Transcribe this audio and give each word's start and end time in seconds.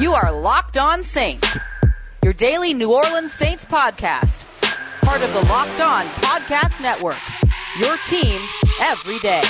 You 0.00 0.14
are 0.14 0.32
Locked 0.32 0.78
On 0.78 1.02
Saints, 1.02 1.58
your 2.24 2.32
daily 2.32 2.72
New 2.72 2.90
Orleans 2.90 3.34
Saints 3.34 3.66
podcast, 3.66 4.46
part 5.02 5.20
of 5.20 5.30
the 5.34 5.40
Locked 5.40 5.78
On 5.82 6.06
Podcast 6.06 6.80
Network. 6.80 7.18
Your 7.78 7.98
team 8.06 8.40
every 8.80 9.18
day. 9.18 9.42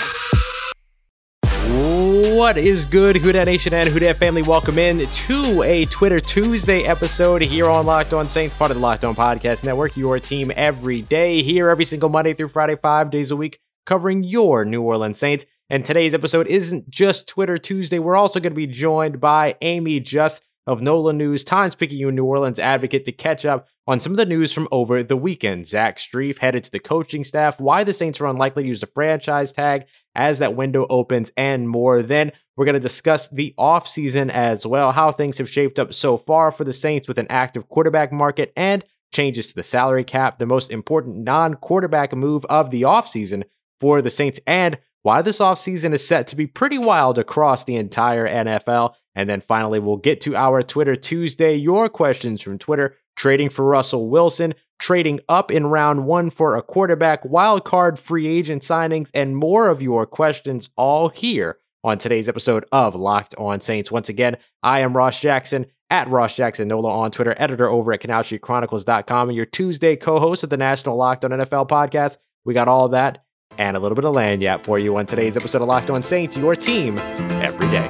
What 2.37 2.59
is 2.59 2.85
good, 2.85 3.19
Who 3.19 3.31
Dat 3.31 3.45
Nation 3.45 3.73
and 3.73 3.89
Who 3.89 4.01
Dat 4.01 4.17
family? 4.17 4.43
Welcome 4.43 4.77
in 4.81 5.07
to 5.07 5.63
a 5.63 5.85
Twitter 5.85 6.19
Tuesday 6.19 6.83
episode 6.83 7.43
here 7.43 7.71
on 7.71 7.87
Locked 7.87 8.13
On 8.13 8.27
Saints, 8.27 8.53
part 8.53 8.73
of 8.73 8.79
the 8.79 8.83
Locked 8.83 9.05
On 9.05 9.15
Podcast 9.15 9.63
Network. 9.63 9.97
Your 9.97 10.19
team 10.19 10.51
every 10.57 11.01
day, 11.03 11.45
here 11.45 11.69
every 11.69 11.85
single 11.85 12.09
Monday 12.09 12.35
through 12.35 12.49
Friday, 12.49 12.75
five 12.75 13.13
days 13.13 13.31
a 13.31 13.37
week, 13.37 13.61
covering 13.87 14.25
your 14.25 14.65
New 14.65 14.83
Orleans 14.83 15.17
Saints. 15.17 15.47
And 15.73 15.85
today's 15.85 16.15
episode 16.15 16.49
isn't 16.49 16.91
just 16.91 17.29
Twitter 17.29 17.57
Tuesday. 17.57 18.01
We're 18.01 18.17
also 18.17 18.41
going 18.41 18.51
to 18.53 18.57
be 18.57 18.67
joined 18.67 19.21
by 19.21 19.55
Amie 19.63 20.01
Just 20.01 20.43
of 20.67 20.83
NOLA 20.83 21.13
News, 21.13 21.45
Times 21.45 21.77
Picayune 21.77 22.17
New 22.17 22.25
Orleans 22.25 22.59
Advocate, 22.59 23.05
to 23.05 23.13
catch 23.13 23.47
up 23.47 23.69
on 23.87 24.01
some 24.01 24.13
of 24.13 24.17
the 24.17 24.27
news 24.27 24.53
from 24.53 24.67
over 24.73 25.05
the 25.05 25.17
weekend. 25.17 25.69
Zach 25.69 25.99
Strief 25.99 26.39
headed 26.39 26.65
to 26.65 26.73
the 26.73 26.81
coaching 26.81 27.23
staff, 27.23 27.61
why 27.61 27.85
the 27.85 27.95
Saints 27.95 28.21
are 28.21 28.27
unlikely 28.27 28.65
to 28.65 28.69
use 28.69 28.81
the 28.81 28.89
franchise 28.89 29.53
tag 29.53 29.87
as 30.17 30.41
that 30.41 30.57
window 30.57 30.89
opens, 30.91 31.31
and 31.37 31.69
more. 31.69 32.03
Then 32.03 32.33
we're 32.57 32.65
going 32.65 32.75
to 32.75 32.81
discuss 32.81 33.29
the 33.29 33.55
offseason 33.57 34.29
as 34.29 34.67
well, 34.67 34.91
how 34.91 35.13
things 35.13 35.39
have 35.39 35.49
shaped 35.49 35.79
up 35.79 35.95
so 35.95 36.19
far 36.19 36.51
for 36.51 36.65
the 36.65 36.73
Saints 36.73 37.07
with 37.07 37.19
an 37.19 37.29
active 37.31 37.69
quarterback 37.69 38.11
market 38.11 38.53
and 38.57 38.85
changes 39.13 39.51
to 39.51 39.55
the 39.55 39.63
salary 39.63 40.03
cap, 40.03 40.41
the 40.41 40.47
most 40.47 40.73
important 40.73 41.19
non 41.19 41.55
quarterback 41.55 42.13
move 42.13 42.45
of 42.47 42.73
the 42.73 42.83
offseason 42.83 43.45
for 43.79 44.03
the 44.03 44.11
Saints, 44.11 44.41
and 44.49 44.77
why 45.03 45.23
this 45.23 45.39
offseason 45.39 45.93
is 45.93 46.07
set 46.07 46.27
to 46.29 46.37
be 46.37 46.47
pretty 46.47 46.79
wild 46.79 47.19
across 47.19 47.65
the 47.65 47.77
entire 47.77 48.29
NFL. 48.29 48.95
And 49.15 49.29
then 49.29 49.41
finally, 49.41 49.79
we'll 49.79 49.97
get 49.97 50.21
to 50.23 50.37
our 50.37 50.63
Twitter 50.63 50.97
Tuesday, 50.97 51.57
your 51.57 51.89
questions 51.89 52.41
from 52.41 52.59
Twitter, 52.59 52.97
trading 53.17 53.49
for 53.49 53.65
Russell 53.65 54.09
Wilson, 54.09 54.55
trading 54.79 55.21
up 55.29 55.51
in 55.51 55.67
round 55.67 56.07
one 56.07 56.31
for 56.31 56.57
a 56.57 56.63
quarterback, 56.63 57.25
wild 57.25 57.65
card 57.65 57.99
free 57.99 58.27
agent 58.27 58.63
signings, 58.63 59.11
and 59.15 59.37
more 59.37 59.69
of 59.69 59.83
your 59.83 60.07
questions 60.07 60.71
all 60.77 61.09
here 61.09 61.59
on 61.83 61.99
today's 61.99 62.29
episode 62.29 62.65
of 62.71 62.95
Locked 62.95 63.35
On 63.37 63.61
Saints. 63.61 63.91
Once 63.91 64.09
again, 64.09 64.37
I 64.63 64.81
am 64.81 64.97
Ross 64.97 65.19
Jackson 65.19 65.67
at 65.89 66.09
Ross 66.09 66.35
Jackson 66.35 66.69
Nola 66.69 66.91
on 66.91 67.11
Twitter, 67.11 67.35
editor 67.37 67.69
over 67.69 67.93
at 67.93 68.01
CanalStreetChronicles.com, 68.01 69.29
and 69.29 69.37
your 69.37 69.47
Tuesday 69.47 69.97
co-host 69.97 70.45
of 70.45 70.51
the 70.51 70.57
National 70.57 70.97
Locked 70.97 71.25
On 71.25 71.31
NFL 71.31 71.69
podcast. 71.69 72.19
We 72.45 72.55
got 72.55 72.69
all 72.69 72.91
that 72.91 73.25
and 73.59 73.77
a 73.77 73.81
little 73.81 73.95
bit 73.95 74.05
of 74.05 74.15
lagniappe 74.15 74.61
for 74.61 74.79
you 74.79 74.97
on 74.97 75.07
today's 75.07 75.37
episode 75.37 75.63
of 75.63 75.69
Locked 75.69 75.91
On 75.91 76.03
Saints, 76.03 76.37
your 76.37 76.55
team 76.55 76.99
every 76.99 77.67
day. 77.69 77.89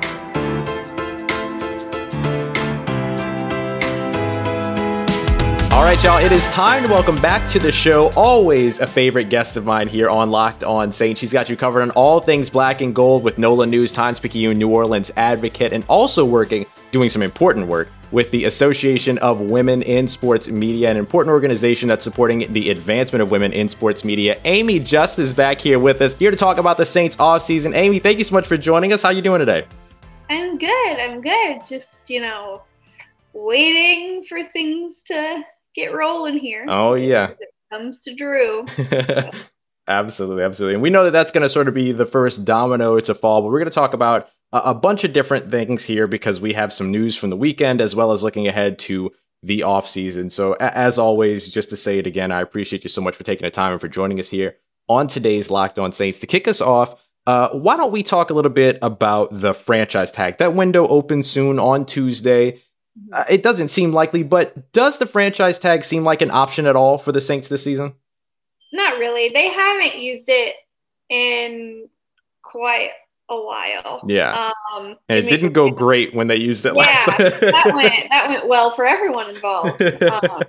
All 5.72 5.84
right, 5.86 6.02
y'all, 6.02 6.18
it 6.18 6.32
is 6.32 6.46
time 6.48 6.82
to 6.82 6.88
welcome 6.88 7.20
back 7.22 7.48
to 7.52 7.58
the 7.58 7.72
show. 7.72 8.10
Always 8.10 8.80
a 8.80 8.86
favorite 8.86 9.30
guest 9.30 9.56
of 9.56 9.64
mine 9.64 9.88
here 9.88 10.10
on 10.10 10.30
Locked 10.30 10.64
On 10.64 10.92
Saints. 10.92 11.20
She's 11.20 11.32
got 11.32 11.48
you 11.48 11.56
covered 11.56 11.82
on 11.82 11.90
all 11.92 12.20
things 12.20 12.50
black 12.50 12.80
and 12.80 12.94
gold 12.94 13.22
with 13.22 13.38
NOLA 13.38 13.66
News, 13.66 13.92
Times 13.92 14.20
Picayune, 14.20 14.58
New 14.58 14.68
Orleans 14.68 15.10
Advocate, 15.16 15.72
and 15.72 15.84
also 15.88 16.24
working, 16.24 16.66
doing 16.92 17.08
some 17.08 17.22
important 17.22 17.66
work 17.68 17.88
with 18.12 18.30
the 18.30 18.44
Association 18.44 19.18
of 19.18 19.40
Women 19.40 19.82
in 19.82 20.08
Sports 20.08 20.48
Media, 20.48 20.90
an 20.90 20.96
important 20.96 21.32
organization 21.32 21.88
that's 21.88 22.04
supporting 22.04 22.52
the 22.52 22.70
advancement 22.70 23.22
of 23.22 23.30
women 23.30 23.52
in 23.52 23.68
sports 23.68 24.04
media. 24.04 24.40
Amie 24.44 24.80
Just 24.80 25.18
is 25.18 25.32
back 25.32 25.60
here 25.60 25.78
with 25.78 26.00
us, 26.00 26.14
here 26.16 26.30
to 26.30 26.36
talk 26.36 26.58
about 26.58 26.76
the 26.76 26.86
Saints 26.86 27.16
offseason. 27.16 27.74
Amie, 27.74 27.98
thank 27.98 28.18
you 28.18 28.24
so 28.24 28.34
much 28.34 28.46
for 28.46 28.56
joining 28.56 28.92
us. 28.92 29.02
How 29.02 29.10
you 29.10 29.22
doing 29.22 29.38
today? 29.38 29.66
I'm 30.28 30.58
good. 30.58 30.98
I'm 30.98 31.20
good. 31.20 31.66
Just, 31.66 32.10
you 32.10 32.20
know, 32.20 32.62
waiting 33.32 34.24
for 34.24 34.44
things 34.44 35.02
to 35.04 35.42
get 35.74 35.94
rolling 35.94 36.38
here. 36.38 36.66
Oh, 36.68 36.94
yeah. 36.94 37.30
It 37.38 37.54
comes 37.70 38.00
to 38.00 38.14
Drew. 38.14 38.66
absolutely. 39.88 40.42
Absolutely. 40.42 40.74
And 40.74 40.82
we 40.82 40.90
know 40.90 41.04
that 41.04 41.12
that's 41.12 41.30
going 41.30 41.42
to 41.42 41.48
sort 41.48 41.68
of 41.68 41.74
be 41.74 41.92
the 41.92 42.06
first 42.06 42.44
domino 42.44 42.98
to 43.00 43.14
fall, 43.14 43.42
but 43.42 43.48
we're 43.48 43.58
going 43.58 43.70
to 43.70 43.74
talk 43.74 43.94
about 43.94 44.28
a 44.52 44.74
bunch 44.74 45.04
of 45.04 45.12
different 45.12 45.50
things 45.50 45.84
here 45.84 46.06
because 46.06 46.40
we 46.40 46.54
have 46.54 46.72
some 46.72 46.90
news 46.90 47.16
from 47.16 47.30
the 47.30 47.36
weekend 47.36 47.80
as 47.80 47.94
well 47.94 48.12
as 48.12 48.22
looking 48.22 48.48
ahead 48.48 48.78
to 48.80 49.12
the 49.42 49.62
off 49.62 49.86
season. 49.86 50.28
So 50.28 50.54
as 50.54 50.98
always, 50.98 51.50
just 51.50 51.70
to 51.70 51.76
say 51.76 51.98
it 51.98 52.06
again, 52.06 52.32
I 52.32 52.40
appreciate 52.40 52.82
you 52.82 52.90
so 52.90 53.00
much 53.00 53.16
for 53.16 53.24
taking 53.24 53.44
the 53.44 53.50
time 53.50 53.72
and 53.72 53.80
for 53.80 53.88
joining 53.88 54.18
us 54.20 54.28
here 54.28 54.56
on 54.88 55.06
today's 55.06 55.50
Locked 55.50 55.78
On 55.78 55.92
Saints. 55.92 56.18
To 56.18 56.26
kick 56.26 56.48
us 56.48 56.60
off, 56.60 57.00
uh, 57.26 57.50
why 57.50 57.76
don't 57.76 57.92
we 57.92 58.02
talk 58.02 58.30
a 58.30 58.34
little 58.34 58.50
bit 58.50 58.78
about 58.82 59.28
the 59.30 59.54
franchise 59.54 60.10
tag? 60.10 60.38
That 60.38 60.54
window 60.54 60.86
opens 60.88 61.30
soon 61.30 61.58
on 61.58 61.86
Tuesday. 61.86 62.60
Uh, 63.12 63.24
it 63.30 63.42
doesn't 63.42 63.68
seem 63.68 63.92
likely, 63.92 64.24
but 64.24 64.72
does 64.72 64.98
the 64.98 65.06
franchise 65.06 65.58
tag 65.58 65.84
seem 65.84 66.02
like 66.02 66.22
an 66.22 66.30
option 66.30 66.66
at 66.66 66.76
all 66.76 66.98
for 66.98 67.12
the 67.12 67.20
Saints 67.20 67.48
this 67.48 67.62
season? 67.62 67.94
Not 68.72 68.98
really. 68.98 69.30
They 69.32 69.48
haven't 69.48 70.00
used 70.00 70.28
it 70.28 70.56
in 71.08 71.88
quite 72.42 72.90
a 73.30 73.40
while. 73.40 74.02
Yeah. 74.06 74.52
Um, 74.74 74.96
and 75.08 75.18
it 75.18 75.28
didn't 75.28 75.52
go 75.52 75.70
great 75.70 76.14
when 76.14 76.26
they 76.26 76.36
used 76.36 76.66
it 76.66 76.74
yeah, 76.74 76.80
last. 76.80 77.06
that 77.06 77.72
went 77.74 78.10
that 78.10 78.28
went 78.28 78.48
well 78.48 78.70
for 78.70 78.84
everyone 78.84 79.30
involved. 79.30 79.80
Um, 80.10 80.42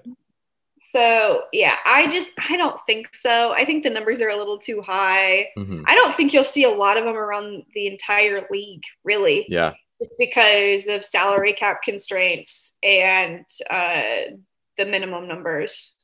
so 0.92 1.44
yeah, 1.54 1.78
I 1.86 2.08
just 2.08 2.30
I 2.50 2.58
don't 2.58 2.78
think 2.86 3.16
so. 3.16 3.52
I 3.52 3.64
think 3.64 3.84
the 3.84 3.90
numbers 3.90 4.20
are 4.20 4.30
a 4.30 4.36
little 4.36 4.58
too 4.58 4.82
high. 4.82 5.48
Mm-hmm. 5.58 5.84
I 5.88 5.96
don't 5.96 6.14
think 6.16 6.34
you'll 6.34 6.44
see 6.44 6.66
a 6.66 6.70
lot 6.70 6.98
of 6.98 7.06
them 7.06 7.16
around 7.16 7.64
the 7.74 7.88
entire 7.88 8.46
league, 8.52 8.84
really. 9.06 9.46
Yeah. 9.48 9.74
Just 10.02 10.12
because 10.20 10.88
of 10.88 11.06
salary 11.06 11.54
cap 11.54 11.82
constraints 11.84 12.78
and 12.84 13.46
uh, 13.70 14.34
the 14.78 14.86
minimum 14.86 15.28
numbers 15.28 15.96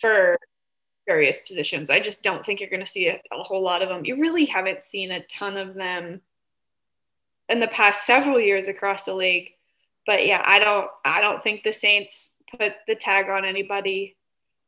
for 0.00 0.38
various 1.06 1.38
positions. 1.40 1.90
I 1.90 2.00
just 2.00 2.22
don't 2.22 2.44
think 2.44 2.60
you're 2.60 2.70
going 2.70 2.84
to 2.84 2.86
see 2.86 3.08
a, 3.08 3.20
a, 3.32 3.42
whole 3.42 3.62
lot 3.62 3.82
of 3.82 3.88
them. 3.88 4.04
You 4.04 4.20
really 4.20 4.44
haven't 4.44 4.82
seen 4.82 5.10
a 5.10 5.22
ton 5.26 5.56
of 5.56 5.74
them 5.74 6.20
in 7.48 7.60
the 7.60 7.68
past 7.68 8.04
several 8.04 8.40
years 8.40 8.68
across 8.68 9.04
the 9.04 9.14
league. 9.14 9.50
But 10.06 10.26
yeah, 10.26 10.42
I 10.44 10.58
don't 10.58 10.88
I 11.04 11.20
don't 11.20 11.42
think 11.42 11.62
the 11.62 11.72
Saints 11.72 12.34
put 12.58 12.72
the 12.86 12.94
tag 12.94 13.28
on 13.28 13.44
anybody. 13.44 14.16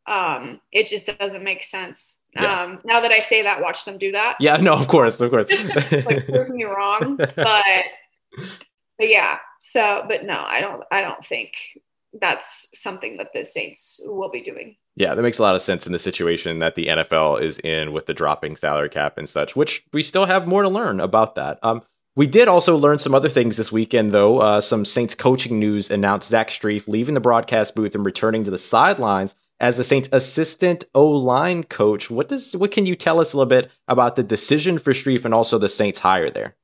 Um, 0.07 0.61
it 0.73 0.89
just 0.89 1.07
doesn't 1.07 1.45
make 1.45 1.63
sense. 1.63 2.19
Yeah. 2.35 2.63
Um, 2.63 2.81
now 2.85 3.01
that 3.01 3.13
I 3.13 3.21
say 3.21 3.43
that, 3.43 3.61
watch 3.61 3.85
them 3.85 3.99
do 3.99 4.13
that. 4.13 4.37
Yeah, 4.41 4.57
no, 4.57 4.75
of 4.75 4.89
course, 4.89 5.21
of 5.21 5.31
course. 5.31 5.49
Just 5.49 5.73
to 5.73 6.03
like, 6.05 6.27
prove 6.27 6.49
me 6.49 6.65
wrong, 6.65 7.17
but 7.17 7.37
but 7.37 9.09
yeah. 9.09 9.39
So, 9.61 10.05
but 10.09 10.25
no, 10.25 10.43
I 10.45 10.61
don't. 10.61 10.83
I 10.91 11.01
don't 11.01 11.25
think 11.25 11.53
that's 12.13 12.69
something 12.75 13.19
that 13.19 13.33
the 13.33 13.45
Saints 13.45 14.01
will 14.05 14.31
be 14.31 14.43
doing. 14.43 14.77
Yeah, 14.99 15.15
that 15.15 15.23
makes 15.23 15.39
a 15.39 15.43
lot 15.43 15.55
of 15.55 15.63
sense 15.63 15.87
in 15.87 15.93
the 15.93 15.99
situation 16.01 16.59
that 16.59 16.75
the 16.75 16.87
NFL 16.87 17.41
is 17.41 17.61
in 17.61 17.93
with 17.93 18.07
the 18.07 18.15
dropping 18.15 18.57
salary 18.57 18.89
cap 18.89 19.17
and 19.17 19.29
such, 19.29 19.55
which 19.55 19.85
we 19.93 20.03
still 20.03 20.25
have 20.27 20.49
more 20.49 20.65
to 20.65 20.69
learn 20.69 20.99
about 20.99 21.37
that. 21.37 21.61
Um, 21.63 21.83
we 22.17 22.27
did 22.27 22.49
also 22.49 22.77
learn 22.77 22.99
some 22.99 23.15
other 23.15 23.29
things 23.29 23.57
this 23.57 23.71
weekend, 23.71 24.11
though. 24.11 24.41
Uh, 24.41 24.61
some 24.61 24.85
Saints 24.85 25.15
coaching 25.15 25.61
news 25.61 25.89
announced 25.89 26.29
Zach 26.29 26.49
Strief 26.49 26.89
leaving 26.89 27.15
the 27.15 27.21
broadcast 27.21 27.77
booth 27.77 27.95
and 27.95 28.05
returning 28.05 28.43
to 28.43 28.51
the 28.51 28.59
sidelines 28.59 29.37
as 29.61 29.77
the 29.77 29.85
Saints' 29.85 30.09
assistant 30.11 30.83
O 30.97 31.09
line 31.09 31.63
coach. 31.63 32.11
What 32.11 32.29
does 32.29 32.57
what 32.57 32.73
can 32.73 32.85
you 32.85 32.97
tell 32.97 33.21
us 33.21 33.33
a 33.33 33.37
little 33.37 33.49
bit 33.49 33.71
about 33.87 34.17
the 34.17 34.25
decision 34.25 34.81
for 34.81 34.93
Strief 34.93 35.25
and 35.25 35.33
also 35.33 35.59
the 35.59 35.69
Saints 35.69 36.01
hire 36.01 36.29
there? 36.29 36.57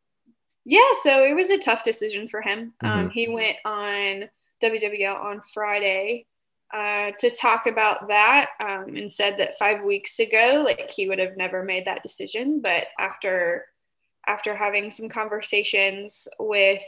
Yeah, 0.65 0.81
so 1.05 1.23
it 1.23 1.37
was 1.37 1.51
a 1.51 1.59
tough 1.59 1.85
decision 1.85 2.27
for 2.27 2.43
him. 2.43 2.73
Um, 2.81 2.91
mm-hmm. 2.91 2.99
Um, 2.99 3.11
he 3.11 3.29
went 3.29 3.59
on 3.65 4.25
WWL 4.61 5.23
on 5.23 5.41
Friday 5.53 6.27
uh, 6.75 7.13
to 7.21 7.31
talk 7.31 7.69
about 7.69 8.09
that 8.09 8.51
um, 8.59 8.97
and 8.97 9.11
said 9.11 9.39
that 9.39 9.57
five 9.57 9.85
weeks 9.85 10.19
ago, 10.19 10.61
like 10.65 10.91
he 10.91 11.09
would 11.09 11.21
have 11.21 11.37
never 11.37 11.63
made 11.63 11.87
that 11.87 12.03
decision. 12.03 12.61
But 12.61 12.89
after 12.99 13.67
after 14.27 14.57
having 14.57 14.91
some 14.91 15.09
conversations 15.09 16.27
with 16.41 16.83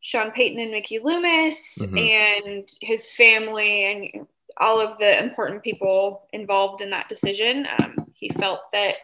Sean 0.00 0.32
Payton 0.32 0.58
and 0.58 0.72
Mickey 0.72 0.98
Loomis 0.98 1.78
mm-hmm. 1.80 1.98
and 1.98 2.68
his 2.80 3.12
family 3.12 3.84
and 3.84 4.26
all 4.56 4.80
of 4.80 4.98
the 4.98 5.22
important 5.22 5.62
people 5.62 6.26
involved 6.32 6.80
in 6.80 6.90
that 6.90 7.08
decision, 7.08 7.68
um, 7.78 7.94
he 8.14 8.30
felt 8.30 8.60
that 8.72 8.96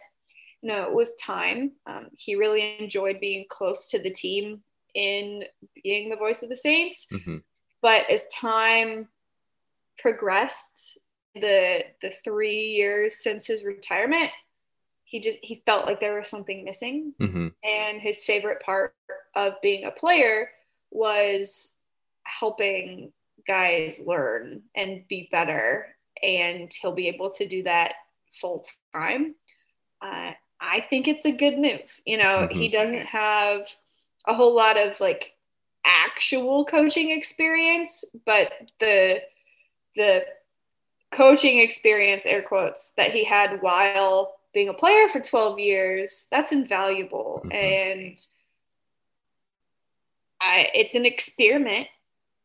you 0.61 0.69
know 0.69 0.83
it 0.83 0.93
was 0.93 1.15
time. 1.15 1.71
Um, 1.87 2.09
he 2.13 2.35
really 2.35 2.75
enjoyed 2.79 3.21
being 3.21 3.45
close 3.47 3.87
to 3.91 3.99
the 3.99 4.11
team 4.11 4.61
in 4.93 5.45
being 5.83 6.09
the 6.09 6.17
voice 6.17 6.43
of 6.43 6.49
the 6.49 6.57
Saints. 6.57 7.07
Mm-hmm. 7.13 7.37
But 7.81 8.09
as 8.09 8.27
time 8.27 9.07
progressed 9.97 10.97
the 11.35 11.83
the 12.01 12.11
three 12.23 12.67
years 12.69 13.21
since 13.21 13.45
his 13.45 13.63
retirement 13.63 14.31
he 15.03 15.19
just 15.19 15.37
he 15.41 15.61
felt 15.65 15.85
like 15.85 15.99
there 15.99 16.17
was 16.17 16.29
something 16.29 16.63
missing 16.63 17.13
mm-hmm. 17.19 17.47
and 17.63 18.01
his 18.01 18.23
favorite 18.23 18.61
part 18.61 18.95
of 19.35 19.53
being 19.61 19.85
a 19.85 19.91
player 19.91 20.49
was 20.91 21.71
helping 22.23 23.11
guys 23.47 23.99
learn 24.05 24.61
and 24.75 25.07
be 25.07 25.27
better 25.31 25.95
and 26.23 26.71
he'll 26.81 26.93
be 26.93 27.07
able 27.07 27.29
to 27.29 27.47
do 27.47 27.63
that 27.63 27.93
full 28.39 28.63
time 28.93 29.35
uh, 30.01 30.31
i 30.61 30.85
think 30.89 31.07
it's 31.07 31.25
a 31.25 31.31
good 31.31 31.59
move 31.59 31.81
you 32.05 32.17
know 32.17 32.47
mm-hmm. 32.47 32.57
he 32.57 32.69
doesn't 32.69 33.05
have 33.05 33.67
a 34.27 34.33
whole 34.33 34.55
lot 34.55 34.77
of 34.77 34.99
like 34.99 35.35
actual 35.85 36.65
coaching 36.65 37.11
experience, 37.11 38.03
but 38.25 38.51
the 38.79 39.21
the 39.95 40.25
coaching 41.11 41.59
experience, 41.59 42.25
air 42.25 42.41
quotes, 42.41 42.91
that 42.97 43.11
he 43.11 43.23
had 43.23 43.61
while 43.61 44.35
being 44.53 44.69
a 44.69 44.73
player 44.73 45.07
for 45.09 45.19
12 45.19 45.59
years, 45.59 46.27
that's 46.31 46.51
invaluable. 46.51 47.41
Mm-hmm. 47.45 47.51
And 47.51 48.27
I, 50.41 50.69
it's 50.73 50.95
an 50.95 51.05
experiment, 51.05 51.87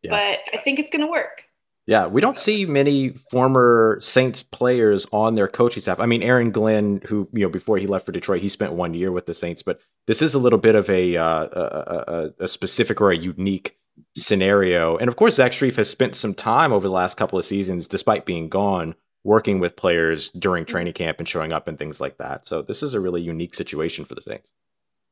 yeah. 0.02 0.10
but 0.10 0.58
I 0.58 0.62
think 0.62 0.78
it's 0.78 0.90
going 0.90 1.04
to 1.04 1.10
work. 1.10 1.44
Yeah, 1.86 2.06
we 2.06 2.20
don't 2.20 2.38
see 2.38 2.66
many 2.66 3.08
former 3.32 3.98
Saints 4.00 4.44
players 4.44 5.08
on 5.12 5.34
their 5.34 5.48
coaching 5.48 5.82
staff. 5.82 5.98
I 5.98 6.06
mean, 6.06 6.22
Aaron 6.22 6.52
Glenn, 6.52 7.00
who 7.06 7.28
you 7.32 7.40
know 7.40 7.48
before 7.48 7.78
he 7.78 7.88
left 7.88 8.06
for 8.06 8.12
Detroit, 8.12 8.42
he 8.42 8.48
spent 8.48 8.74
one 8.74 8.94
year 8.94 9.10
with 9.10 9.26
the 9.26 9.34
Saints, 9.34 9.62
but 9.62 9.80
this 10.06 10.22
is 10.22 10.34
a 10.34 10.38
little 10.38 10.58
bit 10.58 10.76
of 10.76 10.88
a 10.88 11.16
uh, 11.16 11.48
a, 11.52 12.04
a, 12.40 12.44
a, 12.44 12.48
specific 12.48 13.00
or 13.00 13.10
a 13.10 13.16
unique 13.16 13.76
scenario. 14.16 14.96
And 14.96 15.08
of 15.08 15.16
course, 15.16 15.36
Zach 15.36 15.52
Strief 15.52 15.76
has 15.76 15.88
spent 15.90 16.14
some 16.14 16.34
time 16.34 16.72
over 16.72 16.86
the 16.86 16.92
last 16.92 17.16
couple 17.16 17.38
of 17.38 17.44
seasons, 17.44 17.88
despite 17.88 18.26
being 18.26 18.48
gone, 18.48 18.94
working 19.24 19.60
with 19.60 19.76
players 19.76 20.30
during 20.30 20.64
mm-hmm. 20.64 20.70
training 20.70 20.92
camp 20.94 21.18
and 21.18 21.28
showing 21.28 21.52
up 21.52 21.68
and 21.68 21.78
things 21.78 22.00
like 22.00 22.18
that. 22.18 22.46
So 22.46 22.62
this 22.62 22.82
is 22.82 22.94
a 22.94 23.00
really 23.00 23.22
unique 23.22 23.54
situation 23.54 24.04
for 24.04 24.14
the 24.14 24.22
Saints. 24.22 24.52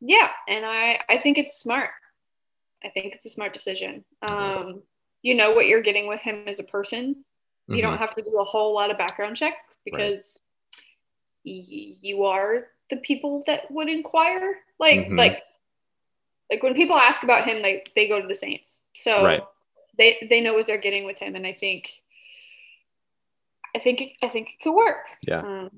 Yeah, 0.00 0.28
and 0.46 0.64
I 0.64 1.00
I 1.08 1.18
think 1.18 1.38
it's 1.38 1.58
smart. 1.58 1.90
I 2.84 2.88
think 2.90 3.14
it's 3.14 3.26
a 3.26 3.30
smart 3.30 3.52
decision. 3.52 4.04
Um, 4.22 4.82
you 5.22 5.34
know 5.34 5.52
what 5.52 5.66
you're 5.66 5.82
getting 5.82 6.06
with 6.06 6.20
him 6.20 6.44
as 6.46 6.60
a 6.60 6.64
person. 6.64 7.24
You 7.66 7.74
mm-hmm. 7.74 7.82
don't 7.82 7.98
have 7.98 8.14
to 8.14 8.22
do 8.22 8.38
a 8.38 8.44
whole 8.44 8.72
lot 8.72 8.90
of 8.90 8.98
background 8.98 9.36
check 9.36 9.54
because 9.84 10.40
right. 11.44 11.64
y- 11.68 11.94
you 12.00 12.24
are 12.24 12.68
the 12.90 12.96
people 12.98 13.42
that 13.46 13.70
would 13.70 13.88
inquire. 13.88 14.58
Like 14.78 15.00
mm-hmm. 15.00 15.18
like 15.18 15.42
like 16.50 16.62
when 16.62 16.74
people 16.74 16.96
ask 16.96 17.22
about 17.22 17.44
him, 17.44 17.62
they 17.62 17.84
they 17.94 18.08
go 18.08 18.20
to 18.20 18.28
the 18.28 18.34
Saints. 18.34 18.82
So 18.94 19.24
right. 19.24 19.42
they 19.96 20.26
they 20.28 20.40
know 20.40 20.54
what 20.54 20.66
they're 20.66 20.78
getting 20.78 21.04
with 21.04 21.18
him, 21.18 21.36
and 21.36 21.46
I 21.46 21.52
think 21.52 21.90
I 23.74 23.78
think 23.78 24.00
it, 24.00 24.12
I 24.22 24.28
think 24.28 24.48
it 24.48 24.62
could 24.62 24.74
work. 24.74 25.06
Yeah. 25.22 25.40
Um, 25.40 25.70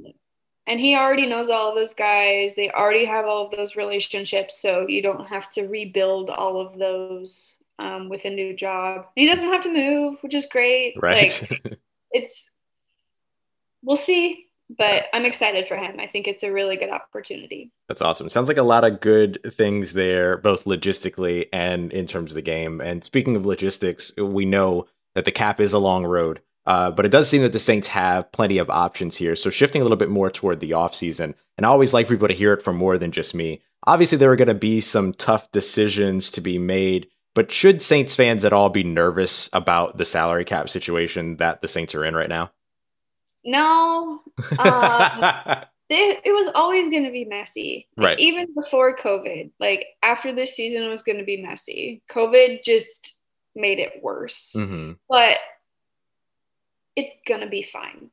and 0.66 0.78
he 0.78 0.94
already 0.94 1.26
knows 1.26 1.50
all 1.50 1.70
of 1.70 1.74
those 1.74 1.94
guys. 1.94 2.54
They 2.54 2.70
already 2.70 3.04
have 3.04 3.24
all 3.26 3.46
of 3.46 3.50
those 3.50 3.74
relationships, 3.74 4.60
so 4.60 4.86
you 4.88 5.02
don't 5.02 5.26
have 5.26 5.50
to 5.52 5.66
rebuild 5.66 6.30
all 6.30 6.60
of 6.60 6.78
those 6.78 7.54
um, 7.78 8.08
with 8.08 8.24
a 8.24 8.30
new 8.30 8.54
job. 8.54 9.06
He 9.16 9.26
doesn't 9.26 9.50
have 9.50 9.62
to 9.62 9.72
move, 9.72 10.18
which 10.20 10.34
is 10.34 10.46
great. 10.46 10.94
Right. 11.00 11.40
Like, 11.50 11.78
it's 12.12 12.52
we'll 13.82 13.96
see, 13.96 14.46
but 14.78 15.04
I'm 15.12 15.24
excited 15.24 15.66
for 15.66 15.76
him. 15.76 15.98
I 15.98 16.06
think 16.06 16.26
it's 16.26 16.42
a 16.42 16.52
really 16.52 16.76
good 16.76 16.90
opportunity. 16.90 17.72
That's 17.88 18.02
awesome. 18.02 18.28
Sounds 18.28 18.48
like 18.48 18.56
a 18.56 18.62
lot 18.62 18.84
of 18.84 19.00
good 19.00 19.38
things 19.54 19.92
there, 19.92 20.36
both 20.38 20.64
logistically 20.64 21.46
and 21.52 21.92
in 21.92 22.06
terms 22.06 22.30
of 22.32 22.34
the 22.36 22.42
game. 22.42 22.80
And 22.80 23.04
speaking 23.04 23.36
of 23.36 23.46
logistics, 23.46 24.14
we 24.16 24.44
know 24.44 24.86
that 25.14 25.24
the 25.24 25.32
cap 25.32 25.60
is 25.60 25.72
a 25.72 25.78
long 25.78 26.04
road. 26.04 26.40
Uh, 26.66 26.90
but 26.90 27.06
it 27.06 27.10
does 27.10 27.28
seem 27.28 27.42
that 27.42 27.52
the 27.52 27.58
Saints 27.58 27.88
have 27.88 28.30
plenty 28.32 28.58
of 28.58 28.68
options 28.70 29.16
here. 29.16 29.34
So 29.34 29.50
shifting 29.50 29.80
a 29.80 29.84
little 29.84 29.96
bit 29.96 30.10
more 30.10 30.30
toward 30.30 30.60
the 30.60 30.72
offseason, 30.72 31.34
and 31.56 31.66
I 31.66 31.70
always 31.70 31.94
like 31.94 32.06
people 32.06 32.28
to 32.28 32.34
hear 32.34 32.52
it 32.52 32.62
from 32.62 32.76
more 32.76 32.98
than 32.98 33.12
just 33.12 33.34
me. 33.34 33.62
Obviously, 33.86 34.18
there 34.18 34.30
are 34.30 34.36
going 34.36 34.46
to 34.46 34.54
be 34.54 34.80
some 34.80 35.14
tough 35.14 35.50
decisions 35.52 36.30
to 36.32 36.42
be 36.42 36.58
made 36.58 37.08
but 37.34 37.52
should 37.52 37.80
Saints 37.80 38.16
fans 38.16 38.44
at 38.44 38.52
all 38.52 38.70
be 38.70 38.82
nervous 38.82 39.48
about 39.52 39.96
the 39.96 40.04
salary 40.04 40.44
cap 40.44 40.68
situation 40.68 41.36
that 41.36 41.62
the 41.62 41.68
Saints 41.68 41.94
are 41.94 42.04
in 42.04 42.16
right 42.16 42.28
now? 42.28 42.50
No. 43.44 44.20
Um, 44.58 45.64
it, 45.88 46.20
it, 46.24 46.32
was 46.32 46.50
always 46.54 46.90
going 46.90 47.04
to 47.04 47.10
be 47.10 47.24
messy. 47.24 47.88
Right. 47.96 48.18
even 48.18 48.54
before 48.54 48.96
COVID, 48.96 49.50
like 49.58 49.86
after 50.02 50.32
this 50.32 50.54
season 50.54 50.88
was 50.88 51.02
going 51.02 51.18
to 51.18 51.24
be 51.24 51.42
messy. 51.42 52.02
COVID 52.10 52.62
just 52.62 53.18
made 53.54 53.78
it 53.78 54.02
worse. 54.02 54.54
Mm-hmm. 54.56 54.92
But 55.08 55.38
it's 56.96 57.14
going 57.26 57.40
to 57.40 57.48
be 57.48 57.62
fine. 57.62 58.10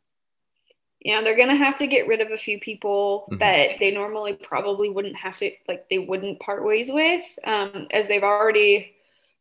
You 0.99 1.15
know, 1.15 1.23
they're 1.23 1.37
going 1.37 1.49
to 1.49 1.55
have 1.55 1.77
to 1.77 1.87
get 1.87 2.07
rid 2.07 2.21
of 2.21 2.31
a 2.31 2.37
few 2.37 2.59
people 2.59 3.27
mm-hmm. 3.29 3.39
that 3.39 3.79
they 3.79 3.91
normally 3.91 4.33
probably 4.33 4.89
wouldn't 4.89 5.15
have 5.15 5.37
to, 5.37 5.51
like, 5.67 5.87
they 5.89 5.99
wouldn't 5.99 6.39
part 6.39 6.65
ways 6.65 6.89
with, 6.91 7.23
um, 7.45 7.87
as 7.91 8.07
they've 8.07 8.23
already 8.23 8.95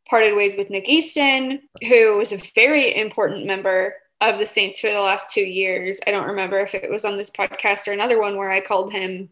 parted 0.08 0.36
ways 0.36 0.54
with 0.56 0.70
Nick 0.70 0.88
Easton, 0.88 1.60
who 1.88 2.18
was 2.18 2.32
a 2.32 2.40
very 2.54 2.94
important 2.96 3.46
member 3.46 3.94
of 4.20 4.38
the 4.38 4.46
Saints 4.46 4.80
for 4.80 4.90
the 4.90 5.00
last 5.00 5.30
two 5.30 5.44
years. 5.44 6.00
I 6.06 6.10
don't 6.10 6.28
remember 6.28 6.58
if 6.60 6.74
it 6.74 6.90
was 6.90 7.04
on 7.04 7.16
this 7.16 7.30
podcast 7.30 7.86
or 7.86 7.92
another 7.92 8.20
one 8.20 8.36
where 8.36 8.50
I 8.50 8.60
called 8.60 8.92
him 8.92 9.28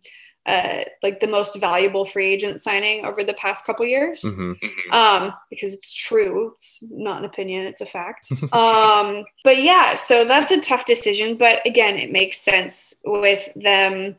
uh, 0.47 0.85
like 1.03 1.21
the 1.21 1.27
most 1.27 1.57
valuable 1.57 2.05
free 2.05 2.27
agent 2.27 2.61
signing 2.61 3.05
over 3.07 3.25
the 3.25 3.33
past 3.35 3.65
couple 3.65 3.87
years 3.87 4.23
mm-hmm. 4.23 4.93
um, 4.93 5.33
because 5.49 5.73
it's 5.73 5.93
true. 5.93 6.51
It's 6.53 6.85
not 6.91 7.19
an 7.19 7.25
opinion, 7.25 7.65
it's 7.65 7.81
a 7.81 7.87
fact. 7.87 8.31
um, 8.53 9.25
but 9.43 9.63
yeah, 9.63 9.95
so 9.95 10.27
that's 10.27 10.51
a 10.51 10.61
tough 10.61 10.85
decision. 10.85 11.39
But 11.39 11.67
again, 11.67 11.97
it 11.97 12.13
makes 12.13 12.39
sense 12.39 12.95
with 13.07 13.49
them, 13.57 14.17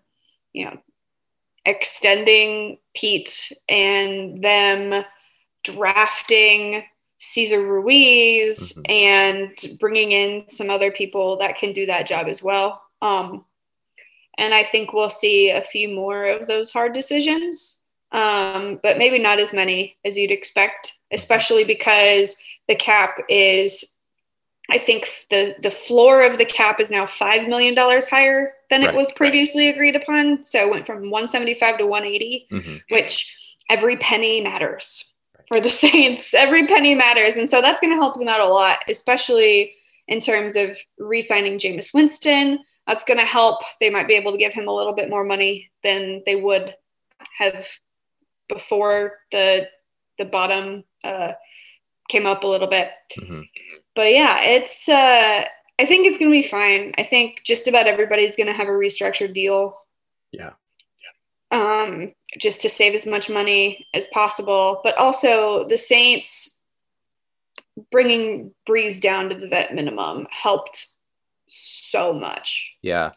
you 0.52 0.66
know, 0.66 0.78
extending 1.64 2.80
Pete 2.96 3.52
and 3.70 4.44
them 4.44 5.04
drafting 5.64 6.84
Cesar 7.26 7.62
Ruiz 7.62 8.74
mm-hmm. 8.74 8.92
and 8.92 9.80
bringing 9.80 10.12
in 10.12 10.48
some 10.48 10.70
other 10.70 10.92
people 10.92 11.38
that 11.38 11.58
can 11.58 11.74
do 11.74 11.88
that 11.88 12.08
job 12.08 12.28
as 12.28 12.44
well. 12.44 12.84
Um, 13.02 13.46
and 14.38 14.54
I 14.54 14.64
think 14.64 14.94
we'll 14.94 15.10
see 15.10 15.50
a 15.50 15.64
few 15.64 15.90
more 15.90 16.26
of 16.26 16.48
those 16.48 16.70
hard 16.70 16.94
decisions, 16.94 17.80
um, 18.12 18.80
but 18.84 18.98
maybe 18.98 19.18
not 19.18 19.40
as 19.40 19.54
many 19.54 19.98
as 20.06 20.18
you'd 20.18 20.32
expect, 20.32 20.94
especially 21.12 21.64
because 21.64 22.36
the 22.68 22.76
cap 22.76 23.18
is. 23.28 23.94
I 24.68 24.80
think 24.80 25.08
the 25.30 25.56
the 25.62 25.70
floor 25.70 26.24
of 26.24 26.40
the 26.40 26.46
cap 26.46 26.80
is 26.80 26.90
now 26.90 27.06
five 27.06 27.48
million 27.48 27.76
dollars 27.76 28.10
higher 28.10 28.54
than 28.72 28.82
right, 28.82 28.90
it 28.90 28.98
was 28.98 29.12
previously 29.12 29.68
right. 29.68 29.76
agreed 29.76 29.96
upon. 29.96 30.44
So 30.44 30.60
it 30.60 30.72
went 30.72 30.88
from 30.88 31.12
175 31.12 31.78
to 31.78 31.86
180, 31.86 32.48
mm-hmm. 32.52 32.76
which 32.90 33.38
every 33.70 33.98
penny 33.98 34.42
matters 34.42 35.06
for 35.48 35.60
the 35.60 35.70
Saints. 35.84 36.34
Every 36.34 36.68
penny 36.68 36.96
matters. 36.96 37.38
And 37.38 37.50
so 37.50 37.62
that's 37.62 37.80
going 37.80 37.92
to 37.94 38.00
help 38.00 38.18
them 38.18 38.28
out 38.28 38.40
a 38.40 38.46
lot, 38.46 38.80
especially 38.88 39.74
in 40.08 40.20
terms 40.20 40.56
of 40.56 40.78
re 40.98 41.22
signing 41.22 41.58
Jameis 41.58 41.94
Winston. 41.94 42.60
That's 42.88 43.04
going 43.04 43.20
to 43.20 43.26
help. 43.26 43.62
They 43.80 43.90
might 43.90 44.08
be 44.08 44.14
able 44.14 44.32
to 44.32 44.38
give 44.38 44.54
him 44.54 44.68
a 44.68 44.76
little 44.76 44.94
bit 44.94 45.10
more 45.10 45.24
money 45.24 45.72
than 45.84 46.22
they 46.26 46.36
would 46.36 46.76
have 47.40 47.68
before 48.48 49.20
the 49.32 49.68
the 50.18 50.26
bottom 50.26 50.84
uh, 51.04 51.34
came 52.10 52.26
up 52.26 52.44
a 52.44 52.48
little 52.48 52.68
bit. 52.68 52.90
Mm-hmm. 53.20 53.42
But 53.96 54.14
yeah, 54.14 54.42
it's. 54.42 54.88
Uh, 54.88 55.46
I 55.78 55.86
think 55.86 56.08
it's 56.08 56.18
going 56.18 56.32
to 56.32 56.42
be 56.42 56.48
fine. 56.48 56.94
I 56.98 57.04
think 57.04 57.42
just 57.44 57.68
about 57.68 57.88
everybody's 57.88 58.38
going 58.38 58.48
to 58.48 58.54
have 58.54 58.68
a 58.68 58.72
restructured 58.72 59.34
deal. 59.34 59.78
Yeah. 60.32 60.52
Um, 61.52 62.14
just 62.38 62.62
to 62.62 62.70
save 62.70 62.94
as 62.94 63.06
much 63.06 63.30
money 63.30 63.88
as 63.94 64.08
possible. 64.08 64.82
But 64.84 64.98
also, 64.98 65.68
the 65.68 65.78
Saints 65.78 66.62
bringing 67.92 68.52
Brees 68.68 69.02
down 69.02 69.30
to 69.30 69.36
the 69.36 69.48
vet 69.48 69.74
minimum 69.74 70.28
helped 70.30 70.88
so 71.48 72.14
much. 72.14 72.72
Yeah. 72.82 73.12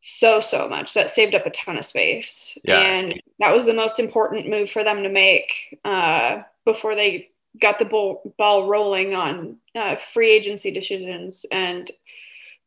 So, 0.00 0.40
so 0.40 0.68
much. 0.68 0.94
That 0.94 1.10
saved 1.10 1.34
up 1.34 1.46
a 1.46 1.50
ton 1.50 1.78
of 1.78 1.84
space. 1.84 2.56
Yeah. 2.64 2.80
And 2.80 3.20
that 3.38 3.52
was 3.52 3.66
the 3.66 3.74
most 3.74 3.98
important 3.98 4.48
move 4.48 4.70
for 4.70 4.84
them 4.84 5.02
to 5.02 5.08
make 5.08 5.78
uh, 5.84 6.42
before 6.64 6.94
they 6.94 7.30
got 7.60 7.78
the 7.78 7.84
ball, 7.84 8.34
ball 8.38 8.68
rolling 8.68 9.14
on 9.14 9.56
uh, 9.74 9.96
free 9.96 10.30
agency 10.30 10.70
decisions 10.70 11.44
and 11.50 11.90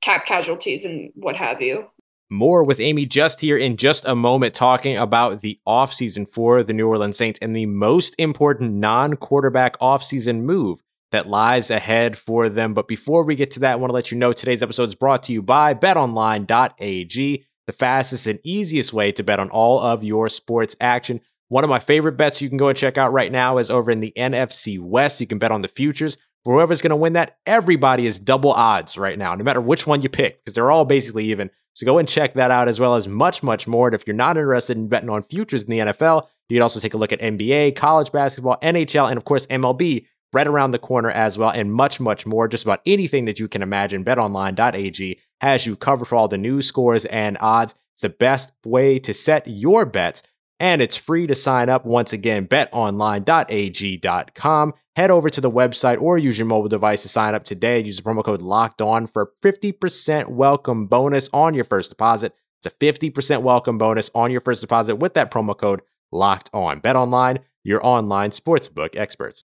cap 0.01 0.25
casualties 0.25 0.85
and 0.85 1.11
what 1.15 1.35
have 1.35 1.61
you. 1.61 1.87
More 2.31 2.63
with 2.63 2.79
Amie 2.79 3.07
just 3.07 3.41
here 3.41 3.57
in 3.57 3.75
just 3.75 4.05
a 4.05 4.13
moment, 4.13 4.53
talking 4.53 4.95
about 4.95 5.41
the 5.41 5.59
offseason 5.67 6.29
for 6.29 6.61
the 6.61 6.73
New 6.73 6.87
Orleans 6.87 7.17
Saints 7.17 7.39
and 7.41 7.55
the 7.55 7.65
most 7.65 8.13
important 8.19 8.73
non 8.75 9.15
quarterback 9.15 9.79
offseason 9.79 10.41
move 10.41 10.83
that 11.11 11.27
lies 11.27 11.71
ahead 11.71 12.19
for 12.19 12.47
them. 12.47 12.75
But 12.75 12.87
before 12.87 13.23
we 13.23 13.35
get 13.35 13.49
to 13.51 13.61
that, 13.61 13.71
I 13.71 13.75
want 13.77 13.89
to 13.89 13.95
let 13.95 14.11
you 14.11 14.17
know 14.17 14.31
today's 14.31 14.61
episode 14.61 14.83
is 14.83 14.93
brought 14.93 15.23
to 15.23 15.33
you 15.33 15.41
by 15.41 15.73
betonline.ag, 15.73 17.45
the 17.65 17.73
fastest 17.73 18.27
and 18.27 18.39
easiest 18.43 18.93
way 18.93 19.11
to 19.13 19.23
bet 19.23 19.39
on 19.39 19.49
all 19.49 19.79
of 19.79 20.03
your 20.03 20.29
sports 20.29 20.75
action. 20.79 21.21
One 21.47 21.63
of 21.63 21.69
my 21.71 21.79
favorite 21.79 22.15
bets 22.15 22.43
you 22.43 22.49
can 22.49 22.59
go 22.59 22.67
and 22.67 22.77
check 22.77 22.99
out 22.99 23.11
right 23.11 23.31
now 23.31 23.57
is 23.57 23.71
over 23.71 23.89
in 23.89 24.01
the 24.01 24.13
NFC 24.15 24.79
West. 24.79 25.19
You 25.19 25.25
can 25.25 25.39
bet 25.39 25.51
on 25.51 25.63
the 25.63 25.67
futures 25.67 26.15
for 26.43 26.53
whoever's 26.53 26.83
going 26.83 26.91
to 26.91 26.95
win 26.95 27.13
that. 27.13 27.37
Everybody 27.47 28.05
is 28.05 28.19
double 28.19 28.51
odds 28.51 28.99
right 28.99 29.17
now, 29.17 29.33
no 29.33 29.43
matter 29.43 29.61
which 29.61 29.87
one 29.87 30.01
you 30.01 30.09
pick, 30.09 30.45
because 30.45 30.53
they're 30.53 30.69
all 30.69 30.85
basically 30.85 31.25
even. 31.31 31.49
So 31.73 31.85
go 31.85 31.97
and 31.97 32.07
check 32.07 32.33
that 32.33 32.51
out 32.51 32.67
as 32.67 32.79
well 32.79 32.95
as 32.95 33.07
much, 33.07 33.41
much 33.41 33.67
more. 33.67 33.87
And 33.87 33.95
if 33.95 34.05
you're 34.05 34.15
not 34.15 34.37
interested 34.37 34.77
in 34.77 34.87
betting 34.87 35.09
on 35.09 35.23
futures 35.23 35.63
in 35.63 35.69
the 35.69 35.79
NFL, 35.79 36.27
you 36.49 36.57
can 36.57 36.63
also 36.63 36.79
take 36.79 36.93
a 36.93 36.97
look 36.97 37.13
at 37.13 37.19
NBA, 37.19 37.75
college 37.75 38.11
basketball, 38.11 38.57
NHL, 38.61 39.09
and 39.09 39.17
of 39.17 39.25
course 39.25 39.47
MLB 39.47 40.05
right 40.33 40.47
around 40.47 40.71
the 40.71 40.79
corner 40.79 41.09
as 41.09 41.37
well, 41.37 41.49
and 41.49 41.73
much, 41.73 41.99
much 41.99 42.25
more. 42.25 42.47
Just 42.47 42.63
about 42.63 42.81
anything 42.85 43.25
that 43.25 43.39
you 43.39 43.47
can 43.47 43.61
imagine. 43.61 44.05
BetOnline.ag 44.05 45.19
has 45.41 45.65
you 45.65 45.75
covered 45.75 46.05
for 46.05 46.15
all 46.15 46.27
the 46.27 46.37
news, 46.37 46.67
scores, 46.67 47.05
and 47.05 47.37
odds. 47.39 47.75
It's 47.93 48.01
the 48.01 48.09
best 48.09 48.53
way 48.65 48.99
to 48.99 49.13
set 49.13 49.47
your 49.47 49.85
bets 49.85 50.21
and 50.59 50.81
it's 50.81 50.97
free 50.97 51.27
to 51.27 51.35
sign 51.35 51.69
up. 51.69 51.85
Once 51.85 52.11
again, 52.13 52.47
betonline.ag.com. 52.47 54.73
Head 54.99 55.11
over 55.11 55.29
to 55.29 55.39
the 55.39 55.49
website 55.49 56.01
or 56.01 56.17
use 56.17 56.37
your 56.37 56.45
mobile 56.45 56.67
device 56.67 57.03
to 57.03 57.07
sign 57.07 57.33
up 57.33 57.45
today. 57.45 57.79
Use 57.79 57.95
the 57.95 58.03
promo 58.03 58.21
code 58.21 58.41
locked 58.41 58.81
on 58.81 59.07
for 59.07 59.31
50% 59.41 60.27
welcome 60.27 60.87
bonus 60.87 61.29
on 61.31 61.53
your 61.53 61.63
first 61.63 61.89
deposit. 61.89 62.35
It's 62.57 62.65
a 62.65 62.77
50% 62.85 63.41
welcome 63.41 63.77
bonus 63.77 64.11
on 64.13 64.29
your 64.29 64.41
first 64.41 64.59
deposit 64.59 64.97
with 64.97 65.13
that 65.13 65.31
promo 65.31 65.57
code 65.57 65.83
locked 66.11 66.49
on. 66.53 66.81
Bet 66.81 66.97
online, 66.97 67.39
your 67.63 67.79
online 67.81 68.31
sportsbook 68.31 68.97
experts. 68.97 69.45